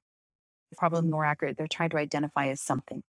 [0.77, 1.11] Probably mm-hmm.
[1.11, 3.03] more accurate, they're trying to identify as something.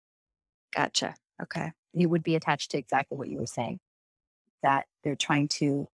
[0.76, 1.16] Gotcha.
[1.42, 1.74] Okay.
[1.94, 3.80] It would be attached to exactly what you were saying.
[4.64, 5.88] That they're trying to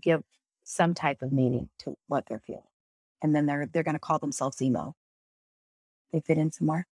[0.00, 0.22] give
[0.64, 2.62] some type of meaning to what they're feeling.
[3.22, 4.94] And then they're they're gonna call themselves emo.
[6.12, 6.86] They fit in somewhere.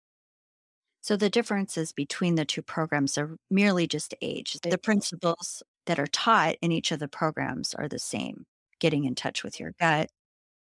[1.02, 4.60] So the differences between the two programs are merely just age.
[4.70, 8.46] The principles that are taught in each of the programs are the same.
[8.80, 10.10] Getting in touch with your gut.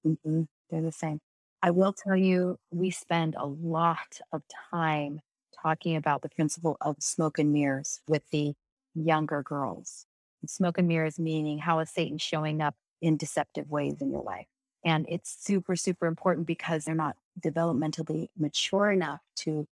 [0.05, 1.19] Mhm, They're the same.
[1.61, 7.01] I will tell you, we spend a lot of time talking about the principle of
[7.01, 8.53] smoke and mirrors with the
[8.93, 10.05] younger girls.
[10.45, 14.47] Smoke and mirrors meaning how is Satan showing up in deceptive ways in your life?
[14.83, 19.67] And it's super, super important because they're not developmentally mature enough to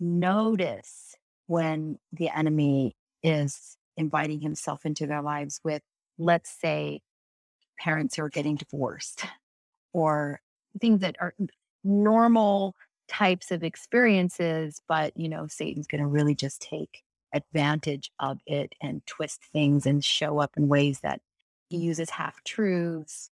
[0.00, 1.14] notice
[1.46, 5.82] when the enemy is inviting himself into their lives with,
[6.18, 7.00] let's say,
[7.78, 9.24] parents who are getting divorced
[9.92, 10.40] or
[10.80, 11.34] things that are
[11.82, 12.74] normal
[13.08, 17.02] types of experiences, but you know, Satan's going to really just take
[17.34, 21.20] advantage of it and twist things and show up in ways that
[21.68, 23.30] he uses half truths,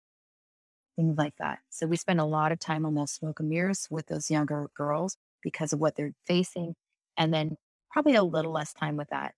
[0.96, 1.60] things like that.
[1.70, 4.70] So we spend a lot of time on those smoke and mirrors with those younger
[4.76, 6.74] girls because of what they're facing.
[7.16, 7.56] And then
[7.90, 9.34] probably a little less time with that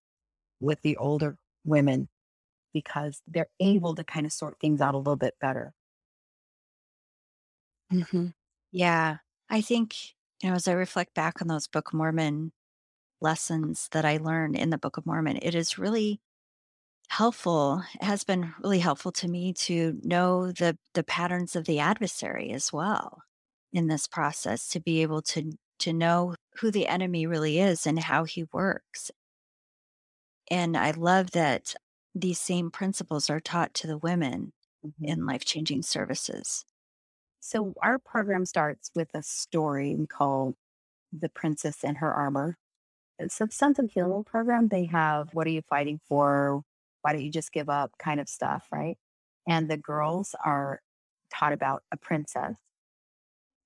[0.61, 2.09] with the older women
[2.75, 5.75] because they're able to kind of sort things out a little bit better.
[7.90, 8.29] hmm
[8.73, 9.19] Yeah.
[9.51, 12.53] I think, you know, as I reflect back on those Book of Mormon
[13.21, 16.21] lessons that I learned in the Book of Mormon, it is really
[17.11, 17.83] helpful.
[18.01, 22.53] It has been really helpful to me to know the the patterns of the adversary
[22.53, 23.23] as well
[23.73, 27.99] in this process to be able to to know who the enemy really is and
[27.99, 29.11] how he works.
[30.51, 31.75] And I love that
[32.15, 34.53] these same principles are taught to the women
[34.87, 35.05] mm-hmm.
[35.05, 36.65] in life-changing services.
[37.41, 40.55] So our program starts with a story we call
[41.13, 42.57] The Princess and Her Armor.
[43.19, 44.69] It's a Sons of Helaman program.
[44.69, 46.63] They have what are you fighting for?
[47.03, 48.97] Why don't you just give up kind of stuff, right?
[49.47, 50.81] And the girls are
[51.33, 52.55] taught about a princess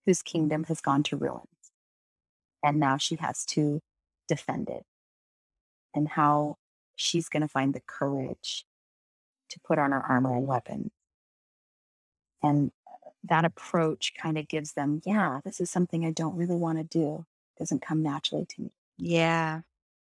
[0.06, 1.46] whose kingdom has gone to ruins.
[2.62, 3.80] And now she has to
[4.26, 4.84] defend it.
[5.94, 6.56] And how
[6.96, 8.64] she's going to find the courage
[9.50, 10.90] to put on her armor and weapon.
[12.42, 16.56] And uh, that approach kind of gives them, yeah, this is something I don't really
[16.56, 17.24] want to do.
[17.56, 18.70] It doesn't come naturally to me.
[18.98, 19.62] Yeah.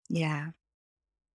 [0.08, 0.50] Yeah.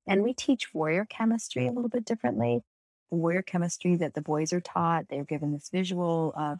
[0.07, 2.63] And we teach warrior chemistry a little bit differently.
[3.11, 5.07] warrior chemistry that the boys are taught.
[5.09, 6.59] They're given this visual of,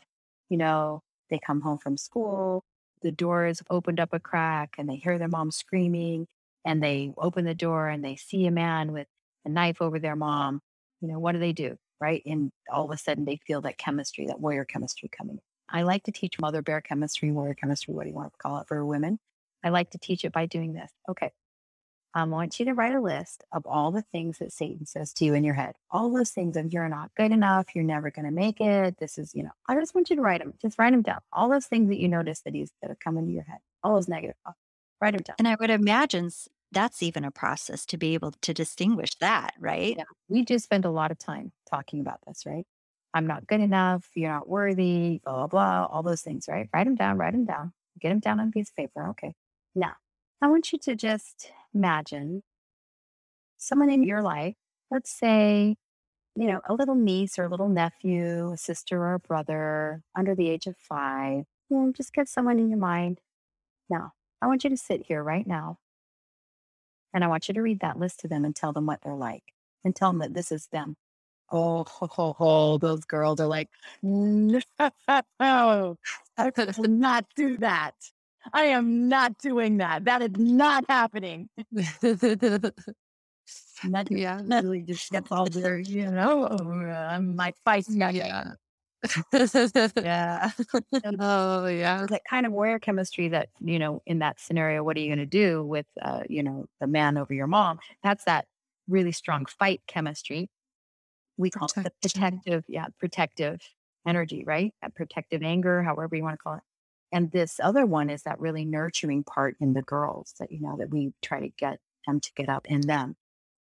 [0.49, 2.63] you know, they come home from school,
[3.01, 6.27] the door is opened up a crack, and they hear their mom screaming,
[6.65, 9.07] and they open the door and they see a man with
[9.45, 10.61] a knife over their mom.
[11.01, 11.77] You know, what do they do?
[11.99, 12.21] Right.
[12.25, 15.39] And all of a sudden they feel that chemistry, that warrior chemistry coming.
[15.69, 18.59] I like to teach mother bear chemistry, warrior chemistry, what do you want to call
[18.59, 19.19] it for women?
[19.63, 20.91] I like to teach it by doing this.
[21.09, 21.31] Okay.
[22.13, 25.25] I want you to write a list of all the things that Satan says to
[25.25, 25.75] you in your head.
[25.89, 28.97] All those things of you're not good enough, you're never going to make it.
[28.99, 30.53] This is, you know, I just want you to write them.
[30.61, 31.19] Just write them down.
[31.31, 33.59] All those things that you notice that he's that have come into your head.
[33.83, 34.59] All those negative thoughts.
[34.99, 35.35] Write them down.
[35.39, 36.29] And I would imagine
[36.73, 39.95] that's even a process to be able to distinguish that, right?
[39.97, 40.03] Yeah.
[40.27, 42.65] We just spend a lot of time talking about this, right?
[43.13, 44.07] I'm not good enough.
[44.15, 46.69] You're not worthy, blah, blah, blah, all those things, right?
[46.73, 49.09] Write them down, write them down, get them down on a piece of paper.
[49.09, 49.33] Okay.
[49.75, 49.93] Now,
[50.41, 52.43] I want you to just imagine
[53.57, 54.55] someone in your life,
[54.89, 55.75] let's say,
[56.35, 60.35] you know, a little niece or a little nephew, a sister or a brother under
[60.35, 61.45] the age of five.
[61.69, 63.19] Know, just get someone in your mind.
[63.89, 65.77] Now, I want you to sit here right now
[67.13, 69.13] and I want you to read that list to them and tell them what they're
[69.13, 69.43] like
[69.83, 70.95] and tell them that this is them.
[71.51, 72.77] Oh, ho, ho, ho.
[72.77, 73.69] those girls are like,
[74.01, 74.61] no,
[76.37, 77.95] I could not do that.
[78.53, 80.05] I am not doing that.
[80.05, 81.49] That is not happening.
[81.71, 82.73] that
[84.09, 84.41] yeah.
[84.45, 87.85] really just gets all there, you know, uh, my fight.
[87.89, 88.53] Yeah.
[89.33, 90.51] yeah.
[91.19, 92.05] oh, yeah.
[92.07, 95.19] That kind of warrior chemistry that, you know, in that scenario, what are you going
[95.19, 97.79] to do with, uh, you know, the man over your mom?
[98.03, 98.45] That's that
[98.87, 100.49] really strong fight chemistry.
[101.37, 103.59] We call it the protective, yeah, protective
[104.05, 104.73] energy, right?
[104.81, 106.61] That protective anger, however you want to call it.
[107.11, 110.77] And this other one is that really nurturing part in the girls that, you know,
[110.77, 113.15] that we try to get them to get up in them.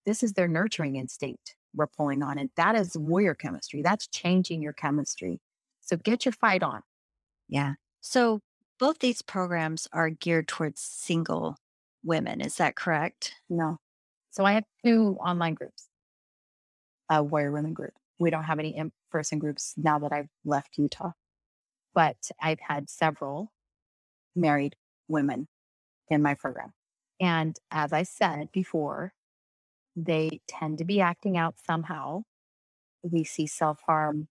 [0.06, 2.38] This is their nurturing instinct we're pulling on.
[2.38, 3.82] And that is warrior chemistry.
[3.82, 5.40] That's changing your chemistry.
[5.80, 6.82] So get your fight on.
[7.48, 7.74] Yeah.
[8.00, 8.40] So
[8.78, 11.56] both these programs are geared towards single
[12.02, 12.40] women.
[12.40, 13.34] Is that correct?
[13.48, 13.78] No.
[14.30, 15.88] So I have two online groups,
[17.10, 17.92] a warrior women group.
[18.18, 21.10] We don't have any in person groups now that I've left Utah,
[21.94, 23.52] but I've had several
[24.36, 24.76] married
[25.08, 25.48] women
[26.08, 26.72] in my program.
[27.20, 29.12] And as I said before,
[29.96, 32.22] they tend to be acting out somehow.
[33.02, 34.28] We see self harm.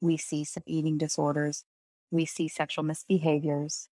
[0.00, 1.64] We see some eating disorders.
[2.10, 3.88] We see sexual misbehaviors.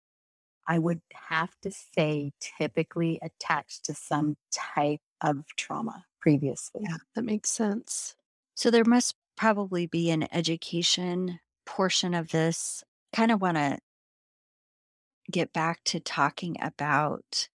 [0.68, 6.82] I would have to say, typically attached to some type of trauma previously.
[6.88, 8.16] Yeah, that makes sense.
[8.54, 12.82] So there must probably be an education portion of this.
[13.12, 13.78] Kind of want to
[15.30, 17.48] get back to talking about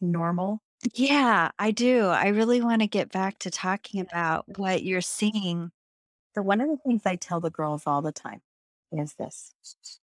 [0.00, 0.62] normal
[0.94, 2.06] yeah, I do.
[2.06, 5.72] I really want to get back to talking about what you're seeing.
[6.34, 8.40] So, one of the things I tell the girls all the time
[8.92, 10.00] is this it's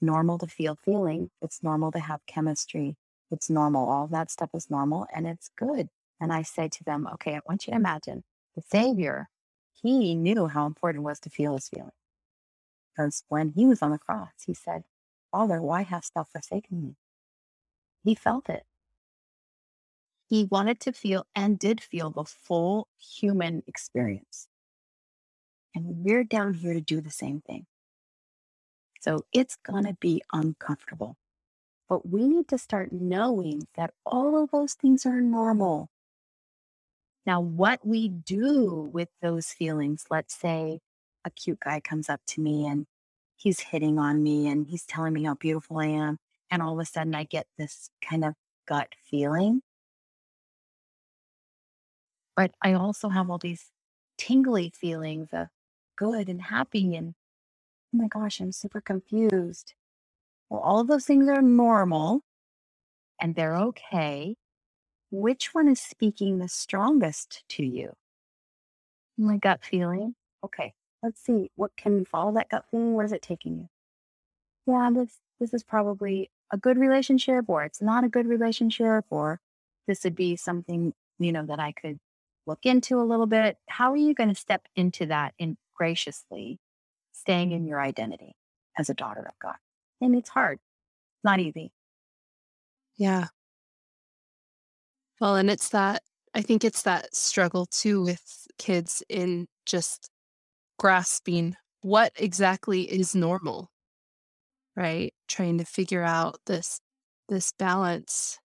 [0.00, 2.96] normal to feel feeling, it's normal to have chemistry,
[3.30, 3.88] it's normal.
[3.88, 5.88] All that stuff is normal and it's good.
[6.20, 8.24] And I say to them, okay, I want you to imagine
[8.56, 9.28] the Savior,
[9.82, 11.90] he knew how important it was to feel his feeling.
[12.98, 14.82] Because when he was on the cross, he said,
[15.30, 16.96] Father, why hast thou forsaken me?
[18.02, 18.64] He felt it.
[20.28, 24.48] He wanted to feel and did feel the full human experience.
[25.76, 27.66] And we're down here to do the same thing.
[29.00, 31.16] So it's going to be uncomfortable.
[31.88, 35.88] But we need to start knowing that all of those things are normal.
[37.24, 40.80] Now, what we do with those feelings, let's say
[41.24, 42.86] a cute guy comes up to me and
[43.36, 46.18] he's hitting on me and he's telling me how beautiful I am.
[46.50, 48.34] And all of a sudden, I get this kind of
[48.66, 49.62] gut feeling
[52.38, 53.72] but I also have all these
[54.16, 55.48] tingly feelings of
[55.96, 57.14] good and happy and
[57.94, 59.74] oh my gosh, I'm super confused.
[60.48, 62.22] Well, all of those things are normal
[63.20, 64.36] and they're okay.
[65.10, 67.94] Which one is speaking the strongest to you?
[69.18, 70.14] My gut feeling.
[70.44, 71.50] Okay, let's see.
[71.56, 72.94] What can follow that gut feeling?
[72.94, 73.68] Where is it taking you?
[74.66, 79.40] Yeah, this this is probably a good relationship, or it's not a good relationship, or
[79.86, 81.98] this would be something you know that I could
[82.46, 83.58] look into a little bit.
[83.68, 86.58] How are you going to step into that in graciously
[87.12, 88.34] staying in your identity
[88.78, 89.56] as a daughter of God?
[90.00, 91.72] And it's hard, it's not easy.
[92.96, 93.28] Yeah.
[95.20, 96.02] Well, and it's that,
[96.34, 100.10] I think it's that struggle too with kids in just
[100.78, 103.70] grasping what exactly is normal,
[104.76, 105.14] right?
[105.28, 106.80] Trying to figure out this
[107.28, 108.38] this balance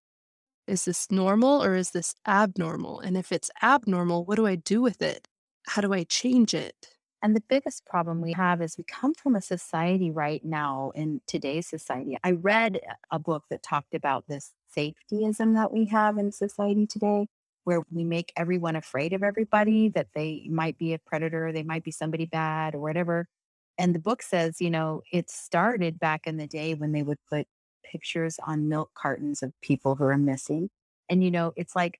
[0.67, 2.99] is this normal or is this abnormal?
[2.99, 5.27] And if it's abnormal, what do I do with it?
[5.67, 6.87] how do I change it?
[7.21, 11.21] And the biggest problem we have is we come from a society right now in
[11.25, 12.17] today's society.
[12.21, 12.81] I read
[13.11, 17.27] a book that talked about this safetyism that we have in society today,
[17.63, 21.83] where we make everyone afraid of everybody, that they might be a predator, they might
[21.83, 23.27] be somebody bad or whatever.
[23.77, 27.19] And the book says, you know, it started back in the day when they would
[27.29, 27.47] put
[27.83, 30.69] pictures on milk cartons of people who are missing.
[31.09, 31.99] And, you know, it's like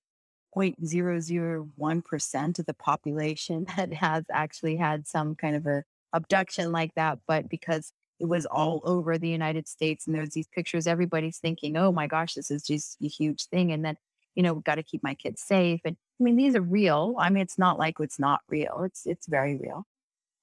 [0.55, 5.83] 0.001% of the population that has actually had some kind of a
[6.13, 7.19] abduction like that.
[7.27, 11.75] But because it was all over the United States and there's these pictures, everybody's thinking,
[11.75, 13.71] oh my gosh, this is just a huge thing.
[13.71, 13.97] And then,
[14.35, 15.81] you know, got to keep my kids safe.
[15.85, 17.15] And I mean, these are real.
[17.19, 18.83] I mean, it's not like it's not real.
[18.83, 19.85] It's it's very real.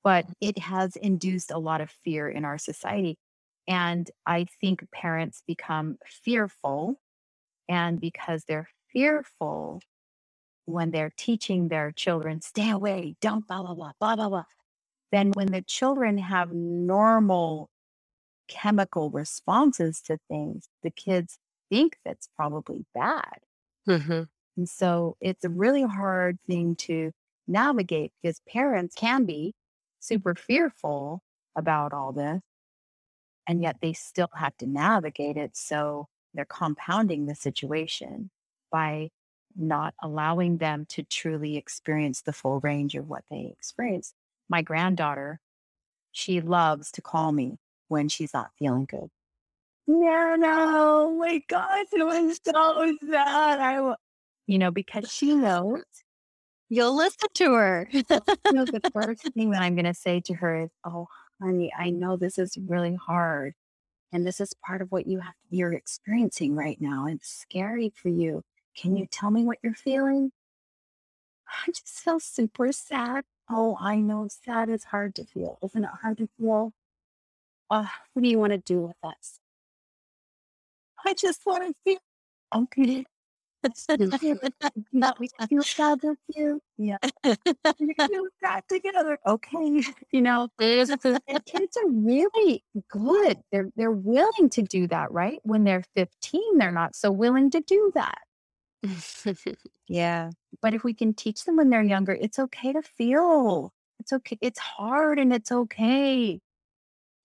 [0.03, 3.19] But it has induced a lot of fear in our society.
[3.69, 7.01] And I think parents become fearful.
[7.69, 9.81] And because they're fearful,
[10.65, 14.45] when they're teaching their children, stay away, don't blah, blah, blah, blah, blah, blah.
[15.13, 17.69] Then when the children have normal
[18.49, 21.39] chemical responses to things, the kids
[21.69, 23.39] think that's probably bad.
[23.91, 24.23] Mm-hmm.
[24.57, 27.13] And so it's a really hard thing to
[27.49, 29.55] navigate because parents can be
[29.99, 31.23] super fearful
[31.57, 32.41] about all this,
[33.47, 35.57] and yet they still have to navigate it.
[35.57, 38.31] So they're compounding the situation
[38.71, 39.11] by
[39.57, 44.15] not allowing them to truly experience the full range of what they experience.
[44.49, 45.41] My granddaughter,
[46.13, 49.11] she loves to call me when she's not feeling good.
[49.87, 53.61] No, no, my God, it was so sad.
[53.61, 53.95] I,
[54.47, 55.83] you know, because she knows.
[56.69, 57.89] You'll listen to her.
[57.93, 58.05] you
[58.53, 61.09] know, the first thing that I'm going to say to her is, "Oh,
[61.43, 63.55] honey, I know this is really hard,
[64.13, 67.07] and this is part of what you have you're experiencing right now.
[67.07, 68.43] It's scary for you.
[68.77, 70.33] Can you tell me what you're feeling?
[71.49, 73.25] I just feel super sad.
[73.51, 75.59] Oh, I know sad is hard to feel.
[75.63, 76.73] Isn't it hard to feel?
[77.71, 79.40] Uh, what do you want to do with us?
[81.05, 81.99] I just want to feel
[82.55, 83.05] okay.
[84.93, 86.61] Not we feel sad with you.
[86.79, 86.97] Yeah.
[87.25, 89.19] we feel sad together.
[89.27, 89.83] Okay.
[90.13, 90.91] You know, kids
[91.77, 93.39] are really good.
[93.53, 95.39] They're they're willing to do that, right?
[95.45, 98.19] When they're 15, they're not so willing to do that.
[99.89, 100.31] yeah.
[100.61, 103.73] But if we can teach them when they're younger, it's okay to feel.
[104.01, 104.39] It's okay.
[104.41, 106.41] It's hard and it's okay.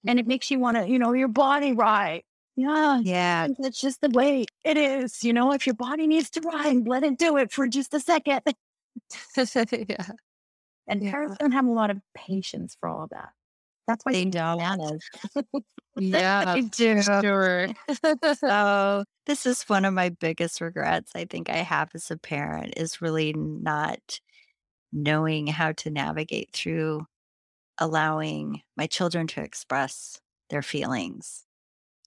[0.06, 2.24] And it makes you want to, you know, your body right.
[2.56, 3.02] Yeah.
[3.04, 3.48] Yeah.
[3.60, 5.24] That's just the way it is.
[5.24, 8.00] You know, if your body needs to ride, let it do it for just a
[8.00, 8.42] second.
[9.38, 10.08] yeah.
[10.88, 11.12] And Yeah.
[11.12, 13.30] parents don't have a lot of patience for all of that.
[13.88, 15.02] That's why They don't.
[15.98, 16.44] Yeah.
[16.48, 17.02] I do.
[17.02, 17.68] Sure.
[18.36, 22.74] So this is one of my biggest regrets I think I have as a parent
[22.78, 24.20] is really not
[24.94, 27.06] knowing how to navigate through
[27.80, 31.45] allowing my children to express their feelings.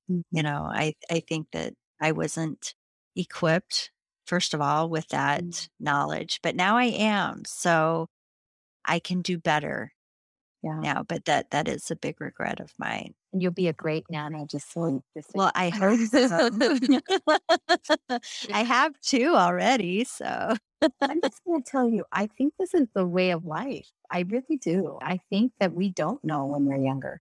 [0.09, 2.75] You know, I I think that I wasn't
[3.17, 3.91] equipped
[4.27, 5.69] first of all with that Mm.
[5.81, 7.45] knowledge, but now I am.
[7.47, 8.09] So
[8.87, 9.93] I can do better
[10.63, 10.85] Yeah.
[10.85, 13.15] now, but that that is a big regret of mine.
[13.33, 16.49] And you'll be a great nana, just so just Well, I hope so.
[18.53, 20.55] I have two already, so
[21.09, 23.89] I'm just going to tell you, I think this is the way of life.
[24.11, 24.99] I really do.
[25.03, 27.21] I think that we don't know when we're younger.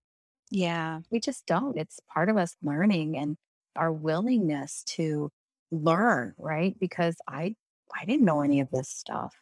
[0.49, 1.01] Yeah.
[1.11, 1.77] We just don't.
[1.77, 3.37] It's part of us learning and
[3.75, 5.29] our willingness to
[5.71, 6.75] learn, right?
[6.79, 7.55] Because I
[7.95, 9.35] I didn't know any of this stuff.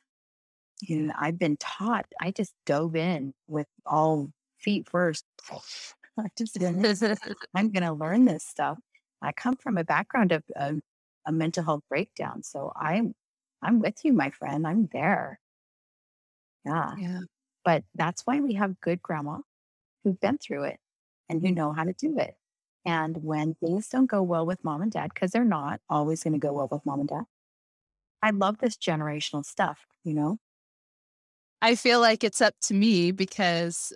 [0.90, 2.06] And I've been taught.
[2.22, 5.26] I just dove in with all feet first.
[6.20, 6.58] I just
[7.56, 8.78] I'm going to learn this stuff.
[9.22, 10.76] I come from a background of a,
[11.26, 13.14] a mental health breakdown, so I'm
[13.62, 14.68] I'm with you, my friend.
[14.68, 15.40] I'm there.
[16.66, 17.20] Yeah, yeah.
[17.64, 19.40] but that's why we have good grandma
[20.04, 20.80] who've been through it
[21.30, 21.56] and who mm-hmm.
[21.56, 22.36] know how to do it.
[22.86, 26.34] And when things don't go well with mom and dad, because they're not always going
[26.34, 27.24] to go well with mom and dad,
[28.22, 29.80] I love this generational stuff.
[30.04, 30.38] You know,
[31.62, 33.92] I feel like it's up to me because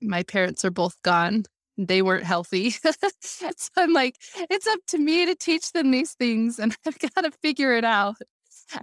[0.00, 1.44] my parents are both gone.
[1.78, 2.70] They weren't healthy.
[3.20, 4.16] so I'm like,
[4.50, 7.84] it's up to me to teach them these things and I've got to figure it
[7.84, 8.16] out.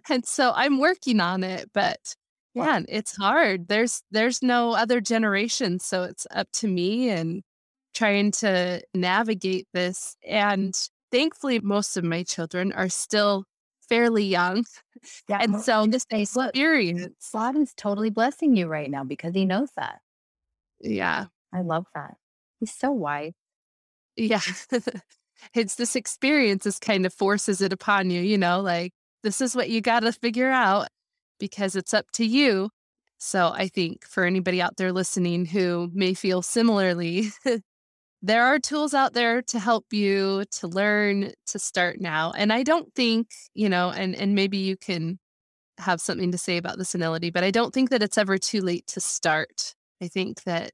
[0.10, 2.16] And so I'm working on it, but
[2.54, 3.68] yeah, it's hard.
[3.68, 7.44] There's there's no other generation, so it's up to me and
[7.94, 10.16] trying to navigate this.
[10.28, 10.76] And
[11.12, 13.46] thankfully most of my children are still
[13.90, 14.66] fairly young.
[15.28, 15.40] yeah.
[15.42, 19.46] And well, so this experience, uh, God is totally blessing you right now because He
[19.46, 20.00] knows that.
[20.80, 21.26] yeah.
[21.54, 22.16] I love that.
[22.60, 23.34] He's so wise.
[24.16, 24.42] Yeah.
[25.54, 29.56] it's this experience is kind of forces it upon you, you know, like this is
[29.56, 30.88] what you got to figure out
[31.40, 32.70] because it's up to you.
[33.18, 37.32] So I think for anybody out there listening who may feel similarly,
[38.22, 42.32] there are tools out there to help you to learn to start now.
[42.32, 45.20] And I don't think, you know, and and maybe you can
[45.80, 48.62] have something to say about this analogy, but I don't think that it's ever too
[48.62, 49.76] late to start.
[50.02, 50.72] I think that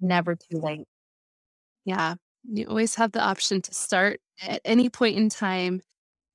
[0.00, 0.88] Never too late.
[1.84, 2.14] yeah,
[2.44, 5.80] you always have the option to start at any point in time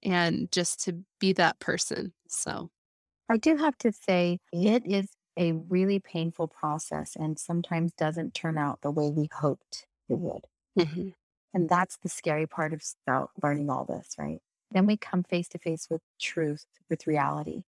[0.04, 2.14] and just to be that person.
[2.28, 2.70] So,
[3.30, 5.08] I do have to say, it is
[5.38, 10.46] a really painful process and sometimes doesn't turn out the way we hoped it would.
[10.78, 11.14] mhm.
[11.54, 14.40] And that's the scary part of about learning all this, right?
[14.72, 17.64] Then we come face to face with truth, with reality.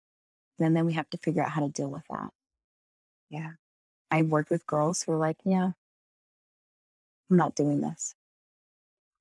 [0.58, 2.30] And then we have to figure out how to deal with that.
[3.30, 3.52] Yeah.
[4.10, 5.72] I worked with girls who were like, yeah,
[7.30, 8.14] I'm not doing this.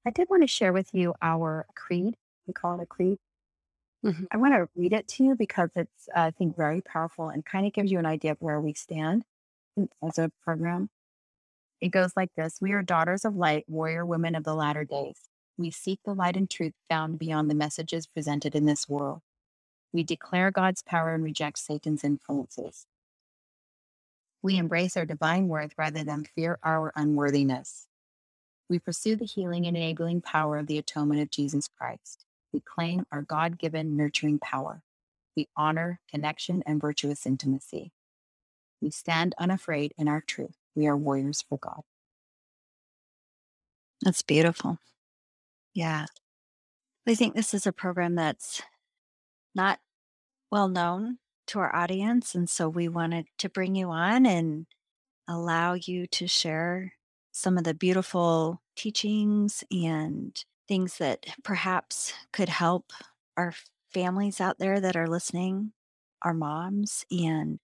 [0.06, 2.16] I did want to share with you our creed.
[2.48, 3.20] We call it a creed.
[4.06, 4.28] Mhm.
[4.32, 7.68] I want to read it to you because it's, I think, very powerful and kind
[7.68, 9.26] of gives you an idea of where we stand
[10.04, 10.90] as a program.
[11.82, 15.30] It goes like this We are daughters of light, warrior women of the latter days.
[15.58, 19.22] We seek the light and truth found beyond the messages presented in this world.
[19.94, 22.88] We declare God's power and reject Satan's influences.
[24.44, 27.88] We embrace our divine worth rather than fear our unworthiness.
[28.70, 32.27] We pursue the healing and enabling power of the atonement of Jesus Christ.
[32.54, 34.82] We claim our God given nurturing power.
[35.36, 37.92] We honor connection and virtuous intimacy.
[38.82, 40.56] We stand unafraid in our truth.
[40.76, 41.82] We are warriors for God.
[44.02, 44.80] That's beautiful.
[45.74, 46.06] Yeah.
[47.08, 48.62] I think this is a program that's
[49.56, 49.80] not
[50.52, 51.18] well known
[51.48, 52.36] to our audience.
[52.36, 54.68] And so we wanted to bring you on and
[55.28, 56.94] allow you to share
[57.32, 62.92] some of the beautiful teachings and things that perhaps could help
[63.36, 63.54] our
[63.94, 65.72] families out there that are listening,
[66.22, 67.06] our moms.
[67.12, 67.60] And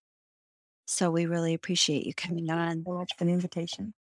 [0.85, 2.83] so we really appreciate you coming on.
[2.85, 3.93] So much for the invitation.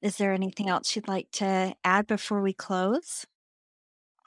[0.00, 3.26] Is there anything else you'd like to add before we close?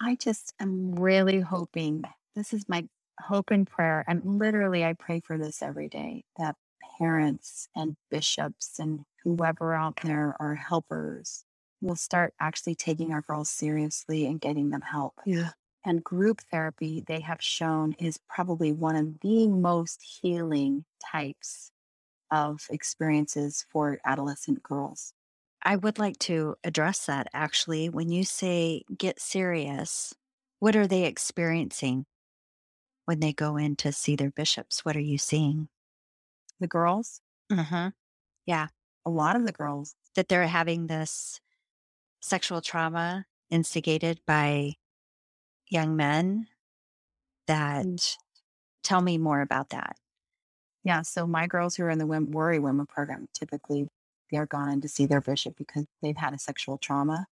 [0.02, 2.04] I just am really hoping
[2.36, 2.88] this is my
[3.20, 4.04] hope and prayer.
[4.08, 6.56] And literally, I pray for this every day that
[6.98, 11.46] parents and bishops and whoever out there are helpers
[11.82, 15.16] will start actually taking our girls seriously and getting them help.
[15.26, 15.52] Yeah.
[15.84, 21.72] And group therapy, they have shown, is probably one of the most healing types
[22.30, 25.14] of experiences for adolescent girls.
[25.64, 27.90] I would like to address that actually.
[27.90, 30.14] When you say get serious,
[30.60, 32.06] what are they experiencing
[33.06, 34.86] when they go in to see their bishops?
[34.86, 35.68] What are you seeing?
[36.60, 37.22] The girls,
[37.52, 37.90] Mm-hmm.
[38.46, 38.68] Yeah.
[39.06, 41.42] A lot of the girls, That they're having this
[42.22, 44.74] sexual trauma instigated by
[45.70, 46.48] young men
[47.48, 48.18] that mm.
[48.84, 49.96] tell me more about that.
[50.84, 51.02] Yeah.
[51.02, 53.88] So my girls who are in the Wom- Warrior Women program, typically
[54.32, 57.26] they're gone in to see their bishop because they've had a sexual trauma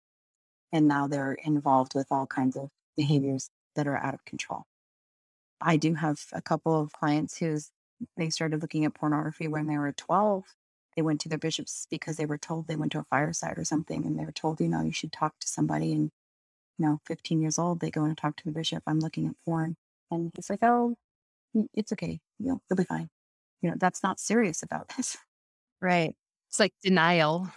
[0.72, 4.64] and now they're involved with all kinds of behaviors that are out of control.
[5.61, 7.70] I do have a couple of clients who's
[8.16, 10.45] they started looking at pornography when they were 12.
[10.99, 13.64] They went to their bishops because they were told they went to a fireside or
[13.64, 15.92] something and they were told, you know, you should talk to somebody.
[15.92, 16.11] And,
[16.78, 18.82] you know, 15 years old, they go and talk to the bishop.
[18.86, 19.76] I'm looking at porn.
[20.11, 20.96] And he's like, oh,
[21.72, 22.20] it's okay.
[22.40, 23.11] You know, you'll be fine
[23.62, 25.16] you know that's not serious about this
[25.80, 26.16] Right.
[26.49, 27.53] It's like denial.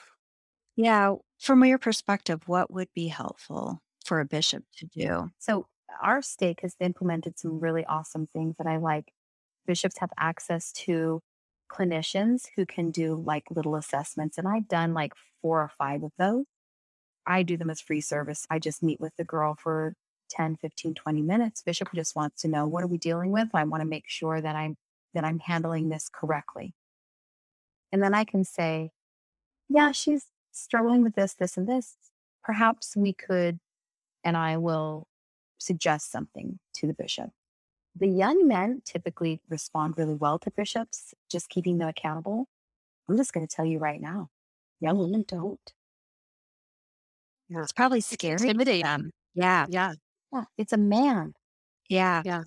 [0.75, 1.15] Yeah.
[1.39, 5.31] From your perspective, what would be helpful for a bishop to do?
[5.39, 5.67] so
[6.01, 9.11] our stake has implemented some really awesome things that i like
[9.67, 11.21] bishops have access to
[11.71, 16.11] clinicians who can do like little assessments and i've done like four or five of
[16.17, 16.45] those.
[17.25, 18.45] I do them as free service.
[18.49, 19.95] I just meet with the girl for
[20.29, 21.61] 10 15 20 minutes.
[21.61, 23.49] Bishop just wants to know what are we dealing with?
[23.53, 24.77] I want to make sure that i'm
[25.13, 26.73] that i'm handling this correctly.
[27.91, 28.91] And then i can say
[29.69, 31.95] yeah she's struggling with this this and this.
[32.43, 33.59] Perhaps we could
[34.23, 35.07] and i will
[35.59, 37.29] suggest something to the bishop
[37.95, 42.47] the young men typically respond really well to bishops just keeping them accountable
[43.09, 44.29] i'm just going to tell you right now
[44.79, 45.73] young women don't
[47.49, 47.63] Yeah.
[47.63, 48.33] It's probably scary.
[48.41, 49.11] Intimidate them.
[49.35, 49.65] Yeah.
[49.69, 49.93] Yeah.
[50.33, 51.33] yeah it's a man
[51.89, 52.21] Yeah.
[52.25, 52.43] Yeah.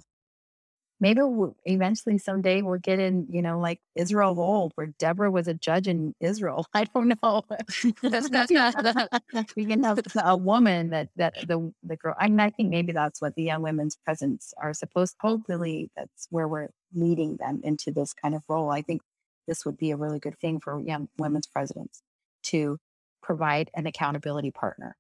[1.01, 5.31] Maybe we'll, eventually someday we'll get in, you know, like Israel of old, where Deborah
[5.31, 6.67] was a judge in Israel.
[6.75, 7.43] I don't know.
[9.57, 12.15] we can have a woman that that the the girl.
[12.19, 15.17] I mean, I think maybe that's what the young women's presence are supposed.
[15.21, 18.71] Hopefully, that's where we're leading them into this kind of role.
[18.71, 19.03] I think
[19.47, 22.03] this would be a really good thing for young women's presidents
[22.45, 22.79] to
[23.23, 24.97] provide an accountability partner.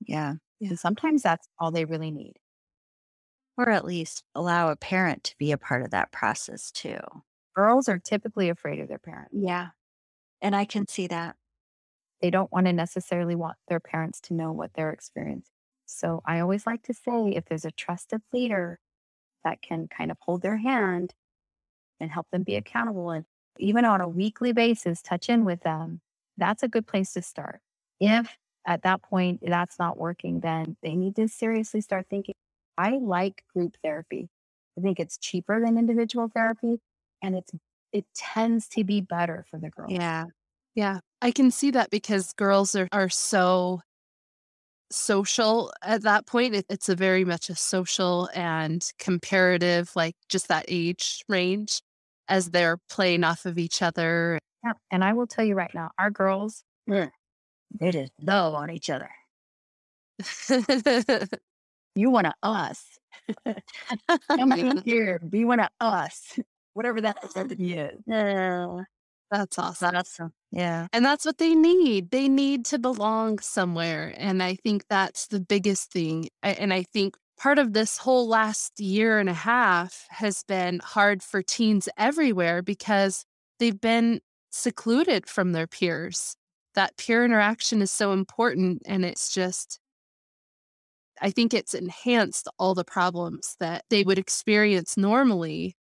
[0.00, 0.34] Yeah.
[0.60, 2.34] And sometimes that's all they really need.
[3.56, 6.98] Or at least allow a parent to be a part of that process too.
[7.54, 9.34] Girls are typically afraid of their parents.
[9.34, 9.68] Yeah.
[10.40, 11.36] And I can see that.
[12.20, 15.52] They don't want to necessarily want their parents to know what they're experiencing.
[15.86, 18.78] So I always like to say if there's a trusted leader
[19.44, 21.14] that can kind of hold their hand
[22.00, 23.24] and help them be accountable and
[23.58, 26.00] even on a weekly basis, touch in with them,
[26.38, 27.60] that's a good place to start.
[28.00, 32.34] If at that point that's not working, then they need to seriously start thinking.
[32.78, 34.28] I like group therapy.
[34.78, 36.80] I think it's cheaper than individual therapy
[37.22, 37.52] and it's
[37.92, 39.92] it tends to be better for the girls.
[39.92, 40.26] Yeah.
[40.74, 41.00] Yeah.
[41.20, 43.82] I can see that because girls are, are so
[44.90, 46.54] social at that point.
[46.54, 51.82] It, it's a very much a social and comparative, like just that age range
[52.28, 54.38] as they're playing off of each other.
[54.64, 54.72] Yeah.
[54.90, 57.10] And I will tell you right now, our girls, mm.
[57.78, 59.10] they just love on each other.
[61.94, 62.98] you want to us.
[64.28, 66.38] Come here, be one of us.
[66.74, 67.92] Whatever that is.
[68.06, 68.82] Yeah.
[69.32, 69.96] That's awesome.
[69.96, 70.26] Awesome.
[70.26, 70.86] Uh, yeah.
[70.92, 72.10] And that's what they need.
[72.10, 74.14] They need to belong somewhere.
[74.18, 76.28] And I think that's the biggest thing.
[76.42, 81.22] And I think part of this whole last year and a half has been hard
[81.22, 83.24] for teens everywhere because
[83.58, 84.20] they've been
[84.50, 86.36] secluded from their peers.
[86.74, 88.82] That peer interaction is so important.
[88.84, 89.78] And it's just,
[91.22, 95.76] I think it's enhanced all the problems that they would experience normally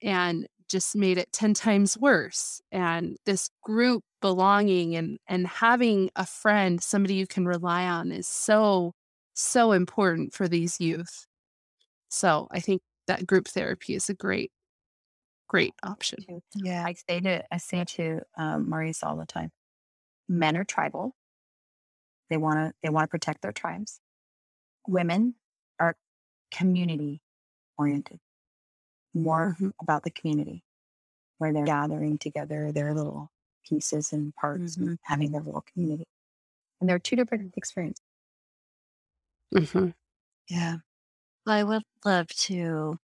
[0.00, 2.60] and just made it 10 times worse.
[2.70, 8.28] And this group belonging and, and having a friend, somebody you can rely on, is
[8.28, 8.92] so,
[9.34, 11.26] so important for these youth.
[12.08, 14.52] So I think that group therapy is a great,
[15.48, 16.24] great option.
[16.54, 16.84] Yeah.
[16.86, 19.50] I say to I say to um, Maurice all the time,
[20.28, 21.14] men are tribal.
[22.30, 24.00] They want to they want to protect their tribes.
[24.88, 25.34] Women
[25.80, 25.96] are
[26.52, 27.22] community
[27.78, 28.20] oriented,
[29.14, 29.72] more Mhm.
[29.80, 30.64] about the community,
[31.38, 33.30] where they're gathering together their little
[33.64, 36.06] pieces and parts and having their little community.
[36.80, 38.02] And they're two different experiences.
[39.52, 39.92] Mhm.
[40.48, 40.78] Yeah.
[41.46, 42.98] Well, I would love to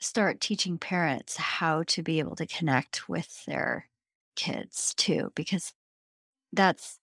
[0.00, 3.88] start teaching parents how to be able to connect with their
[4.36, 5.74] kids too, because
[6.52, 7.00] that's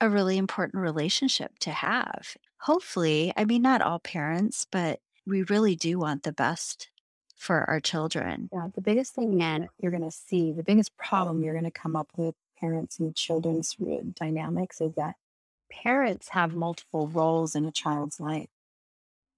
[0.00, 2.36] a really important relationship to have.
[2.60, 6.90] Hopefully, I mean, not all parents, but we really do want the best
[7.36, 8.50] for our children.
[8.52, 11.70] Yeah, the biggest thing that you're going to see, the biggest problem you're going to
[11.70, 13.76] come up with parents and children's
[14.18, 15.14] dynamics is that
[15.70, 18.48] parents have multiple roles in a child's life.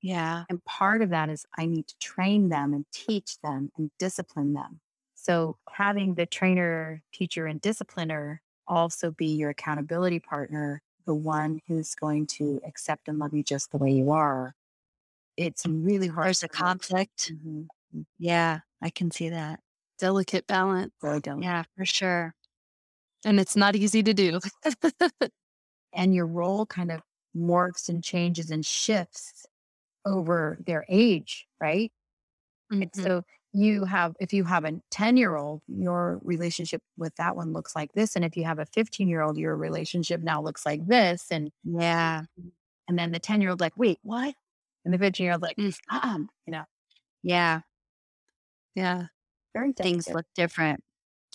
[0.00, 0.44] Yeah.
[0.48, 4.54] And part of that is I need to train them and teach them and discipline
[4.54, 4.80] them.
[5.14, 10.80] So having the trainer, teacher, and discipliner also be your accountability partner,
[11.10, 14.54] the one who's going to accept and love you just the way you are.
[15.36, 16.26] It's really hard.
[16.28, 17.32] There's a conflict.
[17.32, 17.68] Mhm.
[18.18, 18.60] Yeah.
[18.82, 19.60] I can see that.
[19.98, 20.92] Delicate balance.
[21.02, 21.44] Very delicate.
[21.44, 22.34] Yeah, for sure.
[23.24, 24.40] And it's not easy to do.
[25.92, 27.02] and your role kind of
[27.36, 29.46] morphs and changes and shifts
[30.06, 31.92] over their age, right?
[32.80, 33.04] And Mhm.
[33.04, 37.52] so you have, if you have a 10 year old, your relationship with that one
[37.52, 38.14] looks like this.
[38.16, 41.26] And if you have a 15 year old, your relationship now looks like this.
[41.30, 42.22] And, Yeah.
[42.88, 44.34] and then the 10 year old, like, wait, what?
[44.84, 45.76] And the 15 year old, like, Mm.
[45.90, 46.64] um, you know,
[47.22, 47.62] Yeah.
[48.74, 49.06] yeah.
[49.54, 50.14] very Things delicate.
[50.14, 50.84] look different.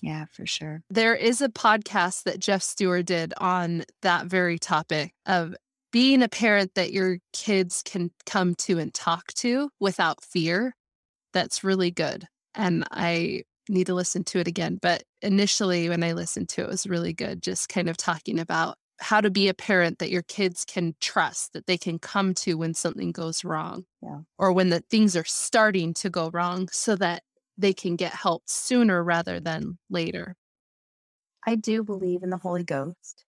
[0.02, 0.84] Yeah, for sure.
[0.90, 5.56] There is a podcast that Jeff Stewart did on that very topic of
[5.92, 10.76] being a parent that your kids can come to and talk to without fear.
[11.36, 12.28] That's really good.
[12.56, 14.80] And I need to listen to it again.
[14.82, 18.40] But initially, when I listened to it, it was really good, just kind of talking
[18.40, 22.34] about how to be a parent that your kids can trust, that they can come
[22.34, 24.22] to when something goes wrong Yeah.
[24.40, 27.24] or when the things are starting to go wrong so that
[27.58, 30.38] they can get help sooner rather than later.
[31.46, 33.26] I do believe in the Holy Ghost.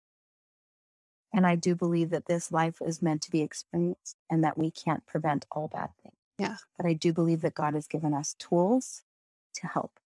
[1.33, 4.69] And I do believe that this life is meant to be experienced and that we
[4.69, 6.15] can't prevent all bad things.
[6.37, 6.57] Yeah.
[6.77, 9.03] But I do believe that God has given us tools
[9.55, 9.99] to help.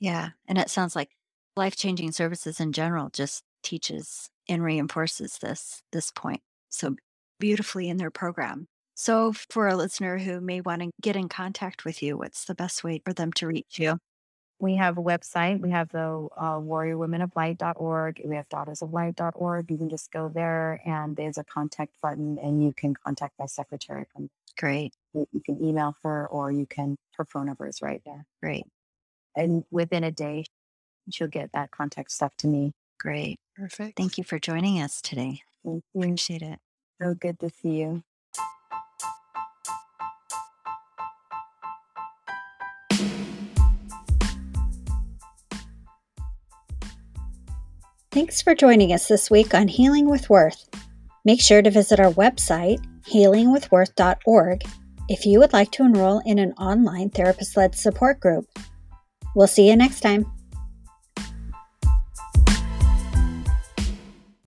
[0.00, 0.30] Yeah.
[0.48, 1.10] And it sounds like
[1.56, 6.96] life changing services in general just teaches and reinforces this this point so
[7.38, 8.66] beautifully in their program.
[8.94, 12.54] So for a listener who may want to get in contact with you, what's the
[12.54, 13.98] best way for them to reach you?
[14.58, 15.60] We have a website.
[15.60, 18.22] We have the uh, warriorwomenoflight.org.
[18.24, 19.70] We have daughtersoflight.org.
[19.70, 23.46] You can just go there and there's a contact button and you can contact my
[23.46, 24.04] secretary.
[24.12, 24.30] From,
[24.62, 24.94] Great.
[25.12, 28.24] You can email her or you can, her phone number is right there.
[28.40, 28.64] Great.
[29.34, 30.44] And within a day,
[31.10, 32.70] she'll get that contact stuff to me.
[33.00, 33.40] Great.
[33.56, 33.96] Perfect.
[33.96, 35.42] Thank you for joining us today.
[35.96, 36.60] Appreciate it.
[37.02, 38.04] So good to see you.
[48.12, 50.68] Thanks for joining us this week on Healing with Worth.
[51.24, 54.62] Make sure to visit our website, healingwithworth.org,
[55.08, 58.46] if you would like to enroll in an online therapist led support group.
[59.34, 60.26] We'll see you next time.